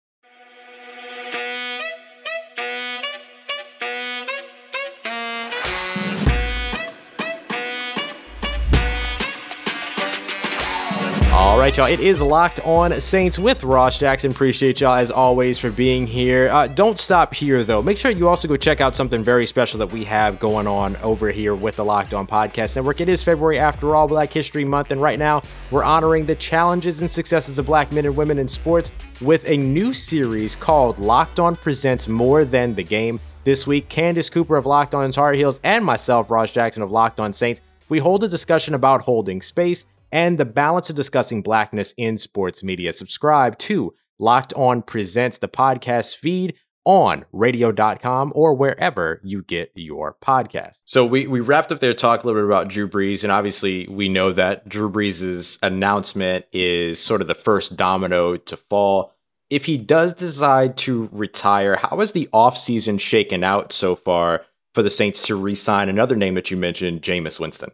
All 11.38 11.56
right, 11.56 11.76
y'all. 11.76 11.86
It 11.86 12.00
is 12.00 12.20
locked 12.20 12.58
on 12.66 13.00
Saints 13.00 13.38
with 13.38 13.62
Ross 13.62 13.96
Jackson. 13.96 14.32
Appreciate 14.32 14.80
y'all 14.80 14.96
as 14.96 15.08
always 15.08 15.56
for 15.56 15.70
being 15.70 16.04
here. 16.04 16.48
Uh, 16.48 16.66
don't 16.66 16.98
stop 16.98 17.32
here 17.32 17.62
though. 17.62 17.80
Make 17.80 17.96
sure 17.96 18.10
you 18.10 18.26
also 18.26 18.48
go 18.48 18.56
check 18.56 18.80
out 18.80 18.96
something 18.96 19.22
very 19.22 19.46
special 19.46 19.78
that 19.78 19.92
we 19.92 20.02
have 20.02 20.40
going 20.40 20.66
on 20.66 20.96
over 20.96 21.30
here 21.30 21.54
with 21.54 21.76
the 21.76 21.84
Locked 21.84 22.12
On 22.12 22.26
Podcast 22.26 22.74
Network. 22.74 23.00
It 23.00 23.08
is 23.08 23.22
February 23.22 23.56
after 23.56 23.94
all, 23.94 24.08
Black 24.08 24.32
History 24.32 24.64
Month, 24.64 24.90
and 24.90 25.00
right 25.00 25.16
now 25.16 25.40
we're 25.70 25.84
honoring 25.84 26.26
the 26.26 26.34
challenges 26.34 27.02
and 27.02 27.10
successes 27.10 27.56
of 27.56 27.66
Black 27.66 27.92
men 27.92 28.04
and 28.04 28.16
women 28.16 28.40
in 28.40 28.48
sports 28.48 28.90
with 29.20 29.48
a 29.48 29.56
new 29.56 29.92
series 29.92 30.56
called 30.56 30.98
Locked 30.98 31.38
On 31.38 31.54
Presents 31.54 32.08
More 32.08 32.44
Than 32.44 32.74
the 32.74 32.82
Game. 32.82 33.20
This 33.44 33.64
week, 33.64 33.88
Candace 33.88 34.28
Cooper 34.28 34.56
of 34.56 34.66
Locked 34.66 34.92
On 34.96 35.12
Tar 35.12 35.34
Heels 35.34 35.60
and 35.62 35.84
myself, 35.84 36.32
Ross 36.32 36.50
Jackson 36.50 36.82
of 36.82 36.90
Locked 36.90 37.20
On 37.20 37.32
Saints, 37.32 37.60
we 37.88 38.00
hold 38.00 38.24
a 38.24 38.28
discussion 38.28 38.74
about 38.74 39.02
holding 39.02 39.40
space 39.40 39.84
and 40.12 40.38
the 40.38 40.44
balance 40.44 40.90
of 40.90 40.96
discussing 40.96 41.42
blackness 41.42 41.94
in 41.96 42.16
sports 42.16 42.62
media. 42.62 42.92
Subscribe 42.92 43.58
to 43.58 43.94
Locked 44.18 44.52
On 44.54 44.82
Presents, 44.82 45.38
the 45.38 45.48
podcast 45.48 46.16
feed 46.16 46.54
on 46.84 47.26
radio.com 47.32 48.32
or 48.34 48.54
wherever 48.54 49.20
you 49.22 49.42
get 49.42 49.70
your 49.74 50.16
podcast. 50.24 50.80
So 50.86 51.04
we, 51.04 51.26
we 51.26 51.40
wrapped 51.40 51.70
up 51.70 51.80
there, 51.80 51.92
talked 51.92 52.24
a 52.24 52.26
little 52.26 52.40
bit 52.40 52.46
about 52.46 52.68
Drew 52.68 52.88
Brees, 52.88 53.22
and 53.22 53.30
obviously 53.30 53.86
we 53.88 54.08
know 54.08 54.32
that 54.32 54.66
Drew 54.66 54.90
Brees' 54.90 55.58
announcement 55.62 56.46
is 56.50 56.98
sort 56.98 57.20
of 57.20 57.28
the 57.28 57.34
first 57.34 57.76
domino 57.76 58.38
to 58.38 58.56
fall. 58.56 59.12
If 59.50 59.66
he 59.66 59.76
does 59.76 60.14
decide 60.14 60.78
to 60.78 61.10
retire, 61.12 61.76
how 61.76 62.00
has 62.00 62.12
the 62.12 62.28
offseason 62.32 62.98
shaken 62.98 63.44
out 63.44 63.70
so 63.72 63.94
far 63.94 64.46
for 64.72 64.82
the 64.82 64.90
Saints 64.90 65.26
to 65.26 65.36
re-sign 65.36 65.90
another 65.90 66.16
name 66.16 66.34
that 66.34 66.50
you 66.50 66.56
mentioned, 66.56 67.02
Jameis 67.02 67.38
Winston? 67.38 67.70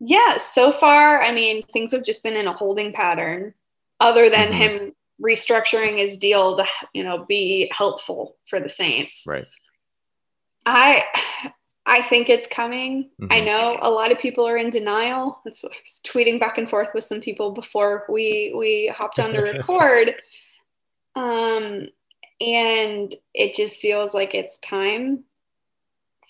Yeah, 0.00 0.38
so 0.38 0.72
far, 0.72 1.20
I 1.20 1.30
mean, 1.30 1.62
things 1.72 1.92
have 1.92 2.04
just 2.04 2.22
been 2.22 2.34
in 2.34 2.46
a 2.46 2.52
holding 2.52 2.92
pattern 2.92 3.54
other 4.00 4.30
than 4.30 4.48
mm-hmm. 4.48 4.54
him 4.54 4.92
restructuring 5.22 5.98
his 5.98 6.16
deal 6.16 6.56
to, 6.56 6.64
you 6.94 7.04
know, 7.04 7.24
be 7.26 7.70
helpful 7.76 8.36
for 8.48 8.58
the 8.58 8.70
Saints. 8.70 9.24
Right. 9.26 9.46
I 10.64 11.04
I 11.84 12.02
think 12.02 12.30
it's 12.30 12.46
coming. 12.46 13.10
Mm-hmm. 13.20 13.32
I 13.32 13.40
know 13.40 13.78
a 13.82 13.90
lot 13.90 14.12
of 14.12 14.18
people 14.18 14.46
are 14.46 14.56
in 14.56 14.70
denial. 14.70 15.40
That's 15.44 15.62
what 15.62 15.72
I 15.72 15.78
was 15.84 16.00
tweeting 16.06 16.40
back 16.40 16.56
and 16.56 16.68
forth 16.68 16.88
with 16.94 17.04
some 17.04 17.20
people 17.20 17.52
before 17.52 18.06
we 18.08 18.54
we 18.56 18.92
hopped 18.94 19.18
on 19.18 19.32
to 19.32 19.40
record. 19.42 20.14
um 21.14 21.88
and 22.40 23.14
it 23.34 23.54
just 23.54 23.82
feels 23.82 24.14
like 24.14 24.34
it's 24.34 24.58
time 24.60 25.24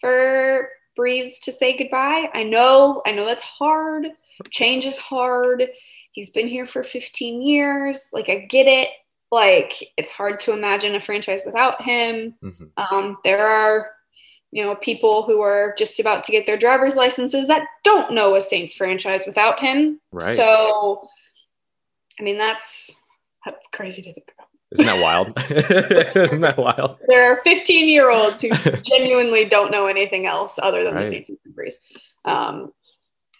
for 0.00 0.68
Brees 1.00 1.40
to 1.42 1.52
say 1.52 1.76
goodbye. 1.76 2.28
I 2.34 2.42
know, 2.42 3.02
I 3.06 3.12
know 3.12 3.24
that's 3.24 3.42
hard. 3.42 4.06
Change 4.50 4.84
is 4.86 4.96
hard. 4.96 5.66
He's 6.12 6.30
been 6.30 6.48
here 6.48 6.66
for 6.66 6.82
15 6.82 7.42
years. 7.42 8.06
Like, 8.12 8.28
I 8.28 8.46
get 8.50 8.66
it. 8.66 8.88
Like, 9.30 9.72
it's 9.96 10.10
hard 10.10 10.40
to 10.40 10.52
imagine 10.52 10.94
a 10.94 11.00
franchise 11.00 11.42
without 11.46 11.80
him. 11.80 12.34
Mm-hmm. 12.42 12.64
Um, 12.76 13.18
there 13.24 13.46
are, 13.46 13.92
you 14.50 14.64
know, 14.64 14.74
people 14.74 15.22
who 15.22 15.40
are 15.40 15.74
just 15.78 16.00
about 16.00 16.24
to 16.24 16.32
get 16.32 16.46
their 16.46 16.58
driver's 16.58 16.96
licenses 16.96 17.46
that 17.46 17.66
don't 17.84 18.12
know 18.12 18.34
a 18.34 18.42
Saints 18.42 18.74
franchise 18.74 19.22
without 19.26 19.60
him. 19.60 20.00
Right. 20.10 20.36
So, 20.36 21.08
I 22.18 22.22
mean, 22.22 22.38
that's 22.38 22.90
that's 23.44 23.68
crazy 23.72 24.02
to 24.02 24.12
think 24.12 24.30
about. 24.36 24.39
Isn't 24.72 24.86
that 24.86 25.02
wild? 25.02 25.28
Isn't 25.50 26.40
that 26.42 26.56
wild? 26.56 26.98
There 27.08 27.32
are 27.32 27.40
15 27.42 27.88
year 27.88 28.10
olds 28.10 28.40
who 28.40 28.50
genuinely 28.82 29.44
don't 29.44 29.72
know 29.72 29.86
anything 29.86 30.26
else 30.26 30.58
other 30.62 30.84
than 30.84 30.94
right. 30.94 31.04
the 31.04 31.10
Saints 31.10 31.28
and 31.28 31.38
Brees. 31.54 31.74
Um, 32.24 32.72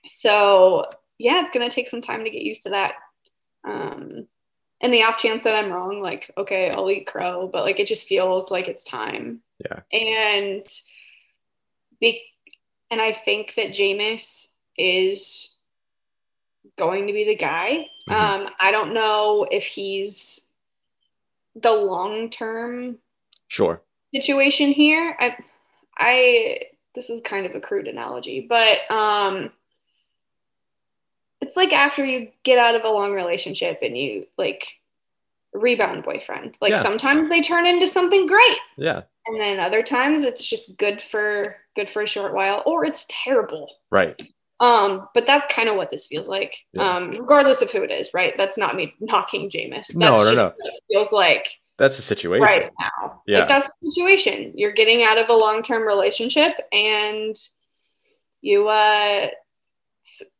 so 0.06 0.87
yeah, 1.18 1.40
it's 1.40 1.50
going 1.50 1.68
to 1.68 1.75
take 1.75 1.88
some 1.88 2.00
time 2.00 2.25
to 2.25 2.30
get 2.30 2.42
used 2.42 2.62
to 2.64 2.70
that. 2.70 2.94
Um, 3.64 4.26
and 4.80 4.92
the 4.92 5.02
off 5.02 5.18
chance 5.18 5.44
that 5.44 5.54
I'm 5.54 5.70
wrong, 5.70 6.00
like, 6.00 6.30
okay, 6.37 6.70
I'll 6.70 6.90
eat 6.90 7.06
crow, 7.06 7.49
but 7.52 7.62
like, 7.62 7.78
it 7.78 7.87
just 7.87 8.06
feels 8.06 8.50
like 8.50 8.68
it's 8.68 8.84
time. 8.84 9.40
Yeah. 9.58 9.80
And 9.92 10.66
be, 12.00 12.22
and 12.90 13.00
I 13.00 13.12
think 13.12 13.54
that 13.54 13.72
Jameis 13.72 14.49
is 14.78 15.54
going 16.78 17.06
to 17.06 17.12
be 17.12 17.25
the 17.25 17.37
guy. 17.37 17.88
Mm-hmm. 18.08 18.12
Um, 18.12 18.50
I 18.58 18.70
don't 18.70 18.94
know 18.94 19.46
if 19.50 19.64
he's 19.64 20.46
the 21.54 21.73
long 21.73 22.30
term 22.30 22.99
sure 23.49 23.83
situation 24.14 24.71
here. 24.71 25.16
I 25.19 25.37
I 25.99 26.61
this 26.95 27.11
is 27.11 27.21
kind 27.21 27.47
of 27.47 27.54
a 27.54 27.61
crude 27.61 27.88
analogy, 27.88 28.47
but 28.49 28.90
um 28.90 29.52
it's 31.40 31.57
like 31.57 31.73
after 31.73 32.04
you 32.04 32.28
get 32.45 32.59
out 32.59 32.75
of 32.75 32.85
a 32.85 32.90
long 32.90 33.12
relationship 33.12 33.78
and 33.83 33.97
you 33.97 34.26
like 34.37 34.80
rebound 35.52 36.04
boyfriend. 36.04 36.57
Like 36.61 36.75
yeah. 36.75 36.83
sometimes 36.83 37.28
they 37.28 37.40
turn 37.40 37.66
into 37.66 37.87
something 37.87 38.26
great. 38.26 38.59
Yeah. 38.76 39.02
And 39.26 39.40
then 39.40 39.61
other 39.61 39.83
times 39.83 40.23
it's 40.23 40.49
just 40.49 40.76
good 40.76 41.00
for 41.00 41.57
good 41.76 41.90
for 41.90 42.02
a 42.02 42.07
short 42.07 42.35
while 42.35 42.62
or 42.66 42.85
it's 42.85 43.07
terrible. 43.09 43.73
Right. 43.90 44.21
Um, 44.61 45.09
but 45.14 45.26
that's 45.26 45.52
kind 45.52 45.71
of 45.71 45.76
what 45.76 45.90
this 45.90 46.07
feels 46.07 46.29
like. 46.29 46.55
Yeah. 46.75 46.97
Um, 46.97 47.11
regardless 47.12 47.62
of 47.62 47.71
who 47.71 47.83
it 47.83 47.90
is, 47.90 48.11
right? 48.12 48.35
That's 48.37 48.59
not 48.59 48.76
me 48.76 48.95
knocking 49.00 49.50
Jameis. 49.50 49.88
That's 49.88 49.97
no, 49.97 50.23
no, 50.23 50.35
no. 50.35 50.52
it 50.59 50.83
feels 50.93 51.12
like 51.12 51.49
that's 51.81 51.97
the 51.97 52.02
situation 52.02 52.43
right 52.43 52.71
now. 52.79 53.23
Yeah. 53.26 53.38
Like 53.40 53.49
that's 53.49 53.69
the 53.81 53.90
situation. 53.90 54.52
You're 54.55 54.73
getting 54.73 55.02
out 55.02 55.17
of 55.17 55.31
a 55.31 55.35
long-term 55.35 55.87
relationship 55.87 56.52
and 56.73 57.35
you 58.43 58.69
uh 58.69 59.29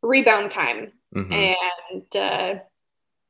rebound 0.03 0.51
time. 0.51 0.93
Mm-hmm. 1.17 1.33
And 1.33 2.17
uh 2.17 2.61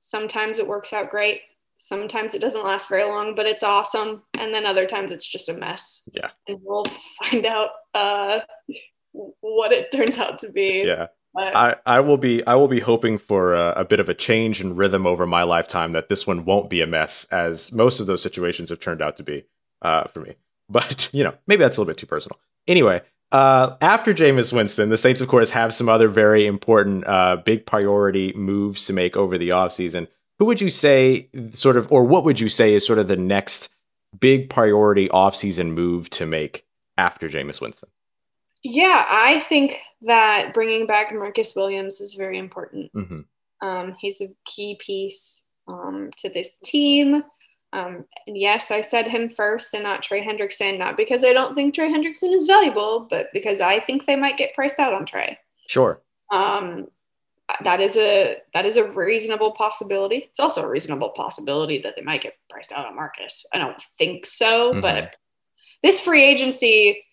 sometimes 0.01 0.59
it 0.59 0.67
works 0.67 0.93
out 0.93 1.13
great. 1.13 1.43
Sometimes 1.79 2.35
it 2.35 2.41
doesn't 2.41 2.65
last 2.65 2.89
very 2.89 3.05
long, 3.05 3.37
but 3.37 3.47
it's 3.47 3.63
awesome. 3.63 4.23
And 4.35 4.53
then 4.53 4.67
other 4.67 4.87
times 4.87 5.13
it's 5.13 5.27
just 5.27 5.49
a 5.49 5.55
mess. 5.55 6.03
Yeah. 6.13 6.31
And 6.49 6.59
we'll 6.63 6.87
find 7.23 7.47
out 7.47 7.69
uh 7.95 8.41
what 9.13 9.73
it 9.73 9.93
turns 9.93 10.19
out 10.19 10.39
to 10.41 10.51
be. 10.51 10.85
Yeah. 10.87 11.09
I, 11.37 11.77
I 11.87 12.01
will 12.01 12.17
be 12.17 12.45
I 12.47 12.57
will 12.57 12.69
be 12.69 12.81
hoping 12.81 13.17
for 13.17 13.55
a, 13.55 13.73
a, 13.73 13.85
bit 13.85 14.01
of 14.01 14.09
a 14.09 14.15
change 14.15 14.61
in 14.61 14.75
rhythm 14.75 15.07
over 15.07 15.27
my 15.27 15.45
lifetime 15.45 15.93
that 15.93 16.09
this 16.09 16.27
one 16.27 16.45
won't 16.45 16.69
be 16.69 16.81
a 16.81 16.89
mess 16.89 17.25
as 17.31 17.73
most 17.73 18.01
of 18.01 18.07
those 18.07 18.21
situations 18.21 18.71
have 18.71 18.81
turned 18.81 19.01
out 19.01 19.17
to 19.19 19.23
be 19.23 19.45
uh, 19.83 20.05
for 20.05 20.21
me. 20.21 20.35
But 20.71 21.11
you 21.13 21.25
know 21.25 21.35
maybe 21.49 21.63
that's 21.65 21.77
a 21.77 21.81
little 21.81 21.91
bit 21.91 21.99
too 21.99 22.07
personal. 22.07 22.39
Anyway, 22.69 23.03
uh, 23.33 23.77
after 23.81 24.15
Jameis 24.15 24.53
Winston, 24.53 24.89
the 24.89 24.99
Saints 24.99 25.21
of 25.21 25.27
course 25.27 25.51
have 25.51 25.75
some 25.75 25.89
other 25.89 26.07
very 26.07 26.47
important 26.47 27.05
uh, 27.09 27.39
big 27.45 27.67
priority 27.67 28.33
moves 28.35 28.87
to 28.87 28.93
make 28.93 29.17
over 29.17 29.37
the 29.37 29.49
offseason. 29.49 30.07
Who 30.39 30.45
would 30.45 30.61
you 30.61 30.71
say 30.71 31.29
sort 31.55 31.77
of 31.77 31.91
or 31.91 32.05
what 32.05 32.25
would 32.25 32.39
you 32.39 32.49
say 32.49 32.73
is 32.73 32.87
sort 32.87 33.01
of 33.01 33.09
the 33.09 33.17
next 33.17 33.69
big 34.19 34.49
priority 34.49 35.09
offseason 35.09 35.73
move 35.73 36.09
to 36.11 36.25
make 36.25 36.65
after 36.97 37.29
Jameis 37.29 37.61
Winston? 37.61 37.89
Yeah, 38.63 39.05
I 39.09 39.41
think 39.41 39.79
that 40.03 40.53
bringing 40.55 40.87
back 40.87 41.13
Marcus 41.13 41.55
Williams 41.55 42.01
is 42.01 42.15
very 42.15 42.39
important. 42.39 42.93
Mm-hmm. 42.95 43.67
Um, 43.67 43.97
he's 43.99 44.21
a 44.21 44.31
key 44.45 44.79
piece 44.81 45.45
um, 45.69 46.11
to 46.19 46.29
this 46.29 46.57
team. 46.65 47.23
Um, 47.73 48.05
and 48.27 48.37
yes, 48.37 48.71
I 48.71 48.83
said 48.83 49.07
him 49.07 49.29
first 49.29 49.75
and 49.75 49.85
not 49.85 50.03
Trey 50.03 50.25
Hendrickson, 50.25 50.79
not 50.79 50.97
because 50.97 51.25
I 51.25 51.33
don't 51.33 51.55
think 51.55 51.75
Trey 51.75 51.89
Hendrickson 51.89 52.35
is 52.35 52.45
valuable, 52.45 53.07
but 53.09 53.29
because 53.33 53.61
I 53.61 53.81
think 53.81 54.07
they 54.07 54.17
might 54.17 54.37
get 54.37 54.55
priced 54.55 54.79
out 54.79 54.93
on 54.93 55.07
Trey. 55.07 55.39
Sure. 55.69 56.03
Um, 56.33 56.89
that 57.65 57.81
is 57.81 57.97
a 57.97 58.39
that 58.55 58.67
is 58.67 58.77
a 58.77 58.91
reasonable 58.91 59.53
possibility. 59.53 60.17
It's 60.17 60.41
also 60.41 60.63
a 60.63 60.69
reasonable 60.69 61.11
possibility 61.11 61.79
that 61.83 61.97
they 61.97 62.03
might 62.03 62.23
get 62.23 62.35
priced 62.49 62.73
out 62.73 62.87
on 62.87 62.97
Marcus. 62.97 63.45
I 63.53 63.59
don't 63.59 63.81
think 63.99 64.27
so, 64.27 64.73
mm-hmm. 64.73 64.81
but 64.81 65.17
this 65.83 66.01
free 66.01 66.25
agency 66.25 67.05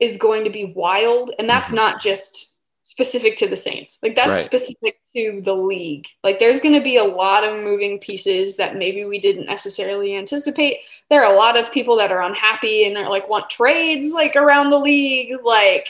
is 0.00 0.16
going 0.16 0.44
to 0.44 0.50
be 0.50 0.72
wild. 0.76 1.32
And 1.38 1.48
that's 1.48 1.68
mm-hmm. 1.68 1.76
not 1.76 2.00
just 2.00 2.54
specific 2.82 3.36
to 3.36 3.46
the 3.46 3.56
Saints. 3.56 3.98
Like 4.02 4.16
that's 4.16 4.28
right. 4.28 4.44
specific 4.44 4.98
to 5.14 5.42
the 5.44 5.54
league. 5.54 6.06
Like 6.24 6.38
there's 6.38 6.60
going 6.60 6.74
to 6.74 6.80
be 6.80 6.96
a 6.96 7.04
lot 7.04 7.44
of 7.44 7.62
moving 7.62 7.98
pieces 7.98 8.56
that 8.56 8.76
maybe 8.76 9.04
we 9.04 9.18
didn't 9.18 9.44
necessarily 9.44 10.16
anticipate. 10.16 10.78
There 11.10 11.22
are 11.22 11.30
a 11.30 11.36
lot 11.36 11.58
of 11.58 11.70
people 11.70 11.98
that 11.98 12.10
are 12.10 12.22
unhappy 12.22 12.86
and 12.86 12.96
are 12.96 13.10
like 13.10 13.28
want 13.28 13.50
trades 13.50 14.12
like 14.12 14.36
around 14.36 14.70
the 14.70 14.78
league. 14.78 15.34
Like 15.44 15.88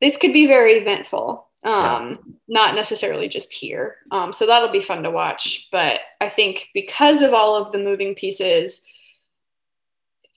this 0.00 0.16
could 0.16 0.32
be 0.32 0.46
very 0.46 0.72
eventful. 0.72 1.46
um, 1.66 2.08
yeah. 2.08 2.14
not 2.48 2.74
necessarily 2.74 3.28
just 3.28 3.52
here. 3.52 3.96
Um, 4.12 4.32
so 4.32 4.46
that'll 4.46 4.70
be 4.70 4.80
fun 4.80 5.02
to 5.02 5.10
watch. 5.10 5.68
But 5.72 6.00
I 6.20 6.28
think 6.28 6.68
because 6.72 7.22
of 7.22 7.34
all 7.34 7.56
of 7.56 7.72
the 7.72 7.78
moving 7.78 8.14
pieces, 8.14 8.82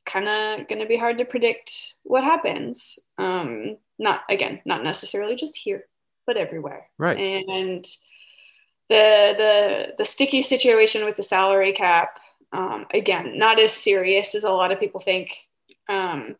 kind 0.09 0.27
of 0.27 0.67
going 0.67 0.81
to 0.81 0.87
be 0.87 0.97
hard 0.97 1.17
to 1.19 1.25
predict 1.25 1.93
what 2.03 2.23
happens. 2.23 2.99
Um, 3.17 3.77
not 3.97 4.21
again, 4.29 4.61
not 4.65 4.83
necessarily 4.83 5.35
just 5.35 5.55
here, 5.55 5.85
but 6.25 6.37
everywhere. 6.37 6.87
Right. 6.97 7.17
And 7.17 7.85
the 8.89 9.35
the 9.37 9.87
the 9.97 10.05
sticky 10.05 10.41
situation 10.41 11.05
with 11.05 11.17
the 11.17 11.23
salary 11.23 11.73
cap, 11.73 12.19
um, 12.51 12.87
again, 12.93 13.37
not 13.37 13.59
as 13.59 13.73
serious 13.73 14.35
as 14.35 14.43
a 14.43 14.49
lot 14.49 14.71
of 14.71 14.79
people 14.79 14.99
think. 14.99 15.35
Um, 15.87 16.35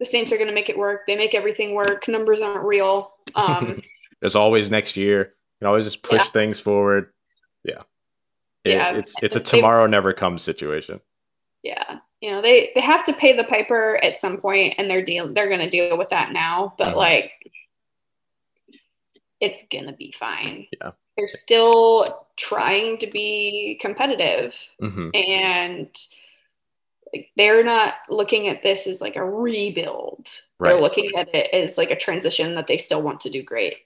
the 0.00 0.04
Saints 0.04 0.32
are 0.32 0.36
going 0.36 0.48
to 0.48 0.54
make 0.54 0.68
it 0.68 0.78
work. 0.78 1.02
They 1.06 1.16
make 1.16 1.34
everything 1.34 1.74
work. 1.74 2.08
Numbers 2.08 2.40
aren't 2.40 2.64
real. 2.64 3.12
Um, 3.34 3.80
There's 4.20 4.34
always 4.34 4.70
next 4.70 4.96
year. 4.96 5.18
You 5.20 5.58
can 5.60 5.68
always 5.68 5.84
just 5.84 6.02
push 6.02 6.20
yeah. 6.20 6.30
things 6.30 6.58
forward. 6.58 7.12
Yeah. 7.62 7.80
It, 8.64 8.72
yeah. 8.72 8.96
It's 8.96 9.14
it's 9.22 9.36
a 9.36 9.40
tomorrow 9.40 9.86
never 9.86 10.12
comes 10.12 10.42
situation. 10.42 11.00
Yeah. 11.62 11.98
You 12.24 12.30
know, 12.30 12.40
they 12.40 12.70
they 12.74 12.80
have 12.80 13.04
to 13.04 13.12
pay 13.12 13.36
the 13.36 13.44
piper 13.44 14.02
at 14.02 14.18
some 14.18 14.38
point 14.38 14.76
and 14.78 14.88
they're 14.88 15.04
deal 15.04 15.34
they're 15.34 15.50
gonna 15.50 15.68
deal 15.68 15.98
with 15.98 16.08
that 16.08 16.32
now. 16.32 16.72
But 16.78 16.88
mm-hmm. 16.88 16.96
like 16.96 17.32
it's 19.40 19.62
gonna 19.70 19.92
be 19.92 20.10
fine. 20.10 20.66
Yeah. 20.80 20.92
They're 21.18 21.28
still 21.28 22.26
trying 22.36 22.96
to 22.98 23.06
be 23.06 23.78
competitive 23.80 24.56
mm-hmm. 24.82 25.10
and 25.12 25.94
like 27.12 27.28
they're 27.36 27.62
not 27.62 27.94
looking 28.08 28.48
at 28.48 28.62
this 28.62 28.86
as 28.86 29.02
like 29.02 29.16
a 29.16 29.24
rebuild. 29.24 30.26
Right. 30.58 30.70
They're 30.70 30.80
looking 30.80 31.12
at 31.16 31.32
it 31.34 31.50
as 31.52 31.76
like 31.76 31.90
a 31.90 31.96
transition 31.96 32.54
that 32.54 32.66
they 32.66 32.78
still 32.78 33.02
want 33.02 33.20
to 33.20 33.30
do 33.30 33.42
great. 33.42 33.76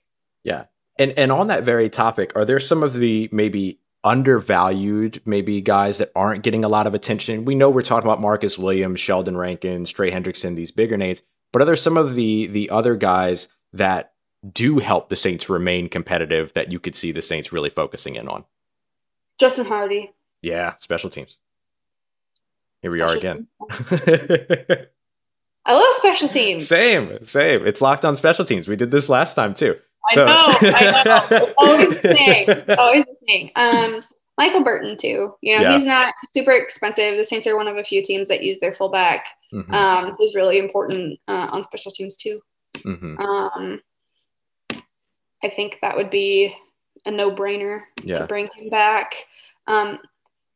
Yeah. 0.45 0.67
And 0.97 1.11
and 1.19 1.33
on 1.33 1.49
that 1.49 1.65
very 1.65 1.91
topic, 1.91 2.33
are 2.37 2.45
there 2.45 2.61
some 2.61 2.85
of 2.85 2.95
the 2.95 3.29
maybe 3.33 3.81
undervalued 4.05 5.21
maybe 5.25 5.61
guys 5.61 5.99
that 5.99 6.13
aren't 6.15 6.43
getting 6.43 6.65
a 6.65 6.69
lot 6.69 6.87
of 6.87 6.95
attention? 6.95 7.45
We 7.45 7.55
know 7.55 7.71
we're 7.71 7.83
talking 7.83 8.07
about 8.07 8.21
Marcus 8.21 8.59
Williams, 8.59 9.01
Sheldon 9.01 9.37
Rankins, 9.37 9.91
Trey 9.91 10.11
Hendrickson, 10.11 10.57
these 10.57 10.71
bigger 10.71 10.97
names, 10.97 11.23
but 11.53 11.63
are 11.63 11.65
there 11.65 11.77
some 11.77 11.97
of 11.97 12.15
the 12.15 12.47
the 12.47 12.71
other 12.71 12.97
guys 12.97 13.49
that 13.73 14.13
do 14.53 14.79
help 14.79 15.09
the 15.09 15.17
Saints 15.17 15.49
remain 15.49 15.89
competitive 15.89 16.53
that 16.55 16.71
you 16.71 16.79
could 16.79 16.95
see 16.95 17.13
the 17.13 17.23
Saints 17.23 17.53
really 17.53 17.71
focusing 17.71 18.15
in 18.15 18.29
on? 18.29 18.45
Justin 19.39 19.67
Hardy. 19.67 20.13
Yeah, 20.43 20.75
special 20.79 21.11
teams. 21.11 21.39
Here 22.83 22.91
special 22.91 23.07
we 23.07 23.13
are 23.13 23.17
again. 23.17 23.47
I 25.65 25.75
love 25.75 25.95
special 25.95 26.29
teams. 26.29 26.67
Same, 26.67 27.25
same. 27.27 27.67
It's 27.67 27.83
locked 27.83 28.05
on 28.05 28.17
special 28.17 28.45
teams. 28.45 28.69
We 28.69 28.77
did 28.77 28.91
this 28.91 29.09
last 29.09 29.35
time 29.35 29.55
too. 29.55 29.79
I 30.11 30.15
so. 30.15 30.27
know, 30.27 30.55
I 30.63 31.29
know. 31.31 31.55
always 31.59 32.01
the 32.01 32.15
same. 32.15 32.79
Always 32.79 33.05
the 33.05 33.17
same. 33.27 33.51
Um, 33.57 34.05
Michael 34.39 34.63
Burton 34.63 34.97
too. 34.97 35.35
You 35.43 35.57
know, 35.57 35.63
yeah. 35.63 35.73
he's 35.73 35.85
not 35.85 36.15
super 36.33 36.53
expensive. 36.53 37.17
The 37.17 37.25
Saints 37.25 37.47
are 37.47 37.57
one 37.57 37.67
of 37.67 37.77
a 37.77 37.85
few 37.85 38.03
teams 38.03 38.29
that 38.29 38.43
use 38.43 38.61
their 38.61 38.73
fullback. 38.73 39.27
Mm-hmm. 39.53 39.75
Um, 39.75 40.17
he's 40.19 40.35
really 40.35 40.59
important 40.59 41.19
uh, 41.27 41.49
on 41.51 41.63
special 41.65 41.91
teams 41.91 42.17
too. 42.17 42.41
Mm-hmm. 42.77 43.19
Um, 43.21 43.81
I 45.43 45.49
think 45.49 45.79
that 45.83 45.97
would 45.97 46.11
be 46.11 46.55
a 47.05 47.11
no-brainer 47.11 47.83
yeah. 48.03 48.17
to 48.17 48.27
bring 48.27 48.49
him 48.57 48.71
back. 48.71 49.27
Um, 49.67 49.99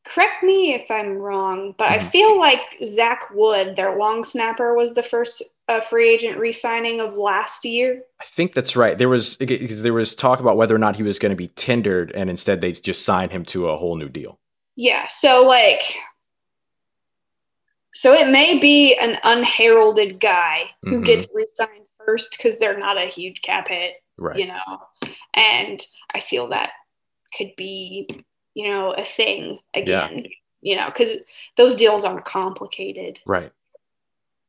correct 0.04 0.42
me 0.42 0.75
if 0.75 0.90
I'm 0.90 1.18
wrong, 1.18 1.75
but 1.76 1.87
mm-hmm. 1.87 2.06
I 2.06 2.11
feel 2.11 2.38
like 2.38 2.61
Zach 2.85 3.30
Wood, 3.32 3.76
their 3.76 3.97
long 3.97 4.25
snapper, 4.25 4.75
was 4.75 4.94
the 4.94 5.02
first 5.02 5.42
uh, 5.69 5.81
free 5.81 6.11
agent 6.11 6.38
re-signing 6.38 7.00
of 7.00 7.14
last 7.14 7.64
year. 7.64 8.02
I 8.21 8.25
think 8.25 8.52
that's 8.52 8.76
right. 8.76 8.97
There 8.97 9.09
was 9.09 9.37
because 9.37 9.83
there 9.83 9.92
was 9.92 10.14
talk 10.14 10.40
about 10.40 10.57
whether 10.57 10.75
or 10.75 10.78
not 10.78 10.97
he 10.97 11.02
was 11.02 11.19
going 11.19 11.31
to 11.31 11.37
be 11.37 11.49
tendered, 11.49 12.12
and 12.12 12.28
instead 12.28 12.61
they 12.61 12.73
just 12.73 13.04
signed 13.04 13.33
him 13.33 13.45
to 13.47 13.69
a 13.69 13.76
whole 13.76 13.97
new 13.97 14.09
deal. 14.09 14.38
Yeah. 14.76 15.07
So 15.07 15.47
like, 15.47 15.83
so 17.95 18.12
it 18.12 18.28
may 18.28 18.59
be 18.59 18.95
an 18.95 19.19
unheralded 19.23 20.19
guy 20.21 20.71
who 20.82 20.93
mm-hmm. 20.93 21.02
gets 21.02 21.26
re-signed 21.34 21.87
first 22.04 22.37
because 22.37 22.58
they're 22.58 22.78
not 22.78 22.99
a 22.99 23.06
huge 23.06 23.43
cap 23.43 23.69
hit, 23.69 23.95
right? 24.19 24.39
You 24.39 24.49
know, 24.49 25.10
and 25.34 25.80
I 26.15 26.21
feel 26.21 26.49
that 26.49 26.71
could 27.37 27.52
be 27.56 28.25
you 28.54 28.69
know, 28.69 28.93
a 28.93 29.04
thing 29.04 29.58
again. 29.75 30.19
Yeah. 30.19 30.28
You 30.65 30.76
know, 30.76 30.87
because 30.87 31.15
those 31.56 31.75
deals 31.75 32.04
aren't 32.04 32.25
complicated. 32.25 33.19
Right. 33.26 33.50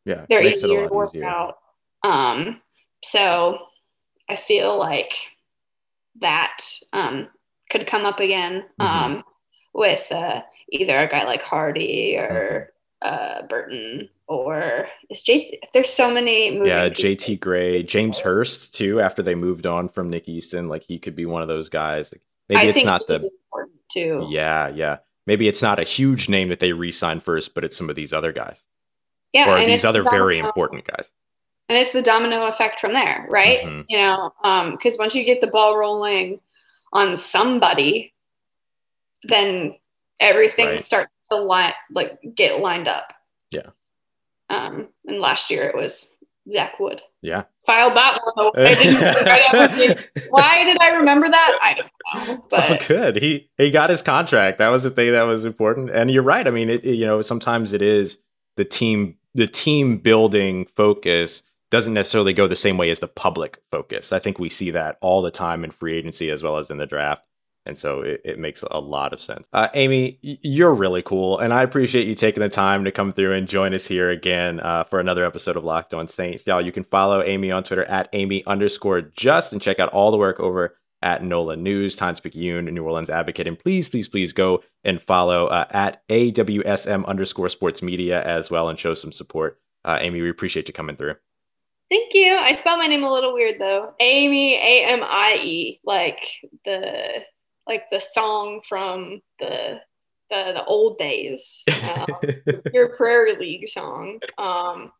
Yeah. 0.06 0.26
They're 0.30 0.44
easier 0.44 0.88
to 0.88 0.94
work 0.94 1.10
easier. 1.10 1.26
out. 1.26 1.58
Um, 2.04 2.62
so 3.04 3.60
I 4.30 4.36
feel 4.36 4.78
like 4.78 5.14
that 6.22 6.64
um, 6.92 7.28
could 7.70 7.88
come 7.88 8.06
up 8.06 8.20
again 8.20 8.66
mm-hmm. 8.80 8.82
um, 8.82 9.24
with 9.74 10.12
uh, 10.12 10.42
either 10.70 11.00
a 11.00 11.08
guy 11.08 11.24
like 11.24 11.42
Hardy 11.42 12.18
or 12.18 12.72
mm-hmm. 13.04 13.44
uh, 13.44 13.48
Burton 13.48 14.10
or 14.28 14.88
is 15.10 15.24
JT. 15.24 15.60
There's 15.74 15.90
so 15.90 16.12
many. 16.12 16.56
yeah, 16.66 16.90
JT 16.90 17.40
Gray, 17.40 17.84
James 17.84 18.20
Hurst 18.20 18.74
too. 18.74 19.00
After 19.00 19.22
they 19.22 19.36
moved 19.36 19.66
on 19.66 19.90
from 19.90 20.10
Nick 20.10 20.30
Easton, 20.30 20.70
like 20.70 20.84
he 20.84 21.00
could 21.00 21.16
be 21.16 21.26
one 21.26 21.42
of 21.42 21.48
those 21.48 21.70
guys. 21.70 22.12
Like, 22.12 22.22
maybe 22.50 22.62
I 22.62 22.66
it's 22.66 22.86
not 22.86 23.06
the 23.08 23.30
too. 23.92 24.28
Yeah, 24.30 24.70
yeah. 24.70 24.98
Maybe 25.26 25.48
it's 25.48 25.62
not 25.62 25.80
a 25.80 25.84
huge 25.84 26.28
name 26.28 26.50
that 26.50 26.60
they 26.60 26.74
re-sign 26.74 27.22
first, 27.22 27.56
but 27.56 27.64
it's 27.64 27.78
some 27.78 27.90
of 27.90 27.96
these 27.96 28.12
other 28.12 28.34
guys. 28.34 28.66
Yeah, 29.34 29.52
or 29.52 29.66
these 29.66 29.84
other 29.84 30.04
very 30.04 30.40
important 30.40 30.86
guys. 30.86 31.10
And 31.70 31.78
it's 31.78 31.92
the 31.92 32.02
domino 32.02 32.44
effect 32.44 32.80
from 32.80 32.94
there, 32.94 33.26
right? 33.30 33.62
Mm-hmm. 33.62 33.82
You 33.88 33.98
know, 33.98 34.32
because 34.72 34.94
um, 34.94 35.00
once 35.00 35.16
you 35.16 35.24
get 35.24 35.42
the 35.42 35.48
ball 35.48 35.78
rolling 35.78 36.40
on 36.92 37.18
somebody, 37.18 38.14
then 39.24 39.76
everything 40.20 40.68
right. 40.68 40.80
starts 40.80 41.12
to 41.32 41.38
line 41.38 41.74
like 41.92 42.20
get 42.36 42.60
lined 42.60 42.88
up. 42.88 43.14
Yeah. 43.50 43.70
Um, 44.50 44.90
and 45.06 45.20
last 45.20 45.50
year 45.50 45.64
it 45.64 45.76
was 45.76 46.16
Zach 46.52 46.80
Wood. 46.80 47.02
Yeah. 47.22 47.44
Filed 47.66 47.96
that 47.96 48.20
one 48.24 48.52
away. 48.56 49.96
Why 50.30 50.64
did 50.66 50.78
I 50.82 50.90
remember 50.98 51.30
that? 51.30 51.60
I 51.62 51.74
don't 51.74 52.28
know. 52.28 52.46
But. 52.50 52.60
It's 52.72 52.90
all 52.92 52.98
good. 52.98 53.16
He 53.16 53.50
he 53.58 53.72
got 53.72 53.90
his 53.90 54.02
contract. 54.02 54.60
That 54.60 54.70
was 54.70 54.84
the 54.84 54.92
thing 54.92 55.14
that 55.14 55.26
was 55.26 55.46
important. 55.46 55.90
And 55.90 56.12
you're 56.12 56.24
right. 56.24 56.46
I 56.46 56.52
mean, 56.52 56.70
it, 56.70 56.86
it, 56.86 56.96
you 56.96 57.06
know, 57.06 57.22
sometimes 57.22 57.74
it 57.74 57.82
is 57.82 58.18
the 58.58 58.66
team 58.66 59.16
the 59.34 59.48
team 59.48 59.98
building 59.98 60.68
focus 60.76 61.44
doesn't 61.72 61.94
necessarily 61.94 62.34
go 62.34 62.48
the 62.48 62.56
same 62.56 62.78
way 62.78 62.92
as 62.92 63.00
the 63.00 63.08
public 63.08 63.60
focus. 63.72 64.14
I 64.14 64.20
think 64.20 64.38
we 64.38 64.50
see 64.50 64.72
that 64.72 64.98
all 65.02 65.22
the 65.22 65.32
time 65.32 65.64
in 65.64 65.72
free 65.72 65.96
agency 65.96 66.30
as 66.30 66.44
well 66.44 66.58
as 66.58 66.70
in 66.70 66.78
the 66.78 66.86
draft. 66.86 67.24
And 67.66 67.78
so 67.78 68.02
it, 68.02 68.22
it 68.26 68.40
makes 68.40 68.64
a 68.70 68.80
lot 68.80 69.14
of 69.14 69.22
sense. 69.22 69.48
Uh, 69.54 69.70
Amie, 69.74 70.20
you're 70.22 70.74
really 70.74 71.02
cool. 71.02 71.40
And 71.40 71.54
I 71.54 71.64
appreciate 71.64 72.08
you 72.08 72.14
taking 72.14 72.44
the 72.44 72.50
time 72.50 72.84
to 72.84 72.92
come 72.92 73.12
through 73.12 73.34
and 73.34 73.48
join 73.48 73.74
us 73.74 73.88
here 73.88 74.10
again 74.10 74.60
uh, 74.60 74.84
for 74.84 75.00
another 75.00 75.26
episode 75.26 75.56
of 75.56 75.64
Locked 75.64 75.94
On 75.94 76.08
Saints. 76.08 76.46
Y'all, 76.46 76.62
you 76.62 76.74
can 76.74 76.84
follow 76.84 77.24
Amie 77.24 77.52
on 77.52 77.64
Twitter 77.64 77.86
at 77.86 78.10
Amie 78.14 78.46
underscore 78.46 79.02
just 79.02 79.54
and 79.54 79.62
check 79.62 79.80
out 79.80 79.90
all 79.90 80.12
the 80.12 80.18
work 80.18 80.40
over 80.40 80.76
at 81.04 81.24
NOLA 81.24 81.58
News, 81.58 81.96
Times 81.96 82.20
Picayune, 82.20 82.66
New 82.66 82.84
Orleans 82.84 83.10
Advocate. 83.10 83.48
And 83.48 83.60
please, 83.60 83.90
please, 83.90 84.08
please 84.08 84.34
go 84.34 84.64
and 84.84 85.02
follow 85.02 85.48
uh, 85.48 85.66
at 85.72 86.08
AWSM 86.08 87.06
underscore 87.06 87.50
sports 87.50 87.82
media 87.82 88.24
as 88.24 88.50
well 88.50 88.70
and 88.70 88.80
show 88.80 88.94
some 88.94 89.12
support. 89.12 89.60
Uh, 89.86 90.00
Amie, 90.02 90.22
we 90.22 90.30
appreciate 90.30 90.68
you 90.68 90.74
coming 90.74 90.96
through. 90.96 91.16
Thank 91.92 92.14
you. 92.14 92.36
I 92.36 92.54
spell 92.54 92.78
my 92.78 92.88
name 92.88 93.04
a 93.04 93.12
little 93.12 93.34
weird 93.34 93.60
though. 93.60 93.94
Amie, 94.00 94.56
A 94.56 94.86
M 94.86 95.02
I 95.04 95.38
E, 95.44 95.80
like 95.84 96.26
the 96.66 97.24
like 97.68 97.84
the 97.92 98.00
song 98.00 98.62
from 98.68 99.22
the 99.40 99.80
the, 100.30 100.54
the 100.54 100.66
old 100.66 100.98
days, 100.98 101.64
um, 101.96 102.08
Pure 102.72 102.96
Prairie 102.96 103.36
League 103.38 103.70
song, 103.70 104.20
um, 104.40 104.92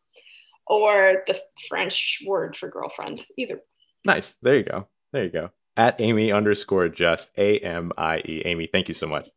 or 0.68 1.24
the 1.26 1.42
French 1.68 2.22
word 2.28 2.56
for 2.56 2.70
girlfriend. 2.70 3.26
Either. 3.38 3.62
Nice. 4.06 4.36
There 4.42 4.58
you 4.58 4.64
go. 4.64 4.88
There 5.12 5.24
you 5.24 5.30
go. 5.32 5.50
At 5.76 6.00
Amie 6.00 6.32
underscore 6.32 6.90
just 6.90 7.32
A 7.38 7.60
M 7.60 7.92
I 7.98 8.22
E. 8.26 8.44
Amie, 8.46 8.68
thank 8.72 8.88
you 8.88 8.94
so 8.94 9.08
much. 9.08 9.30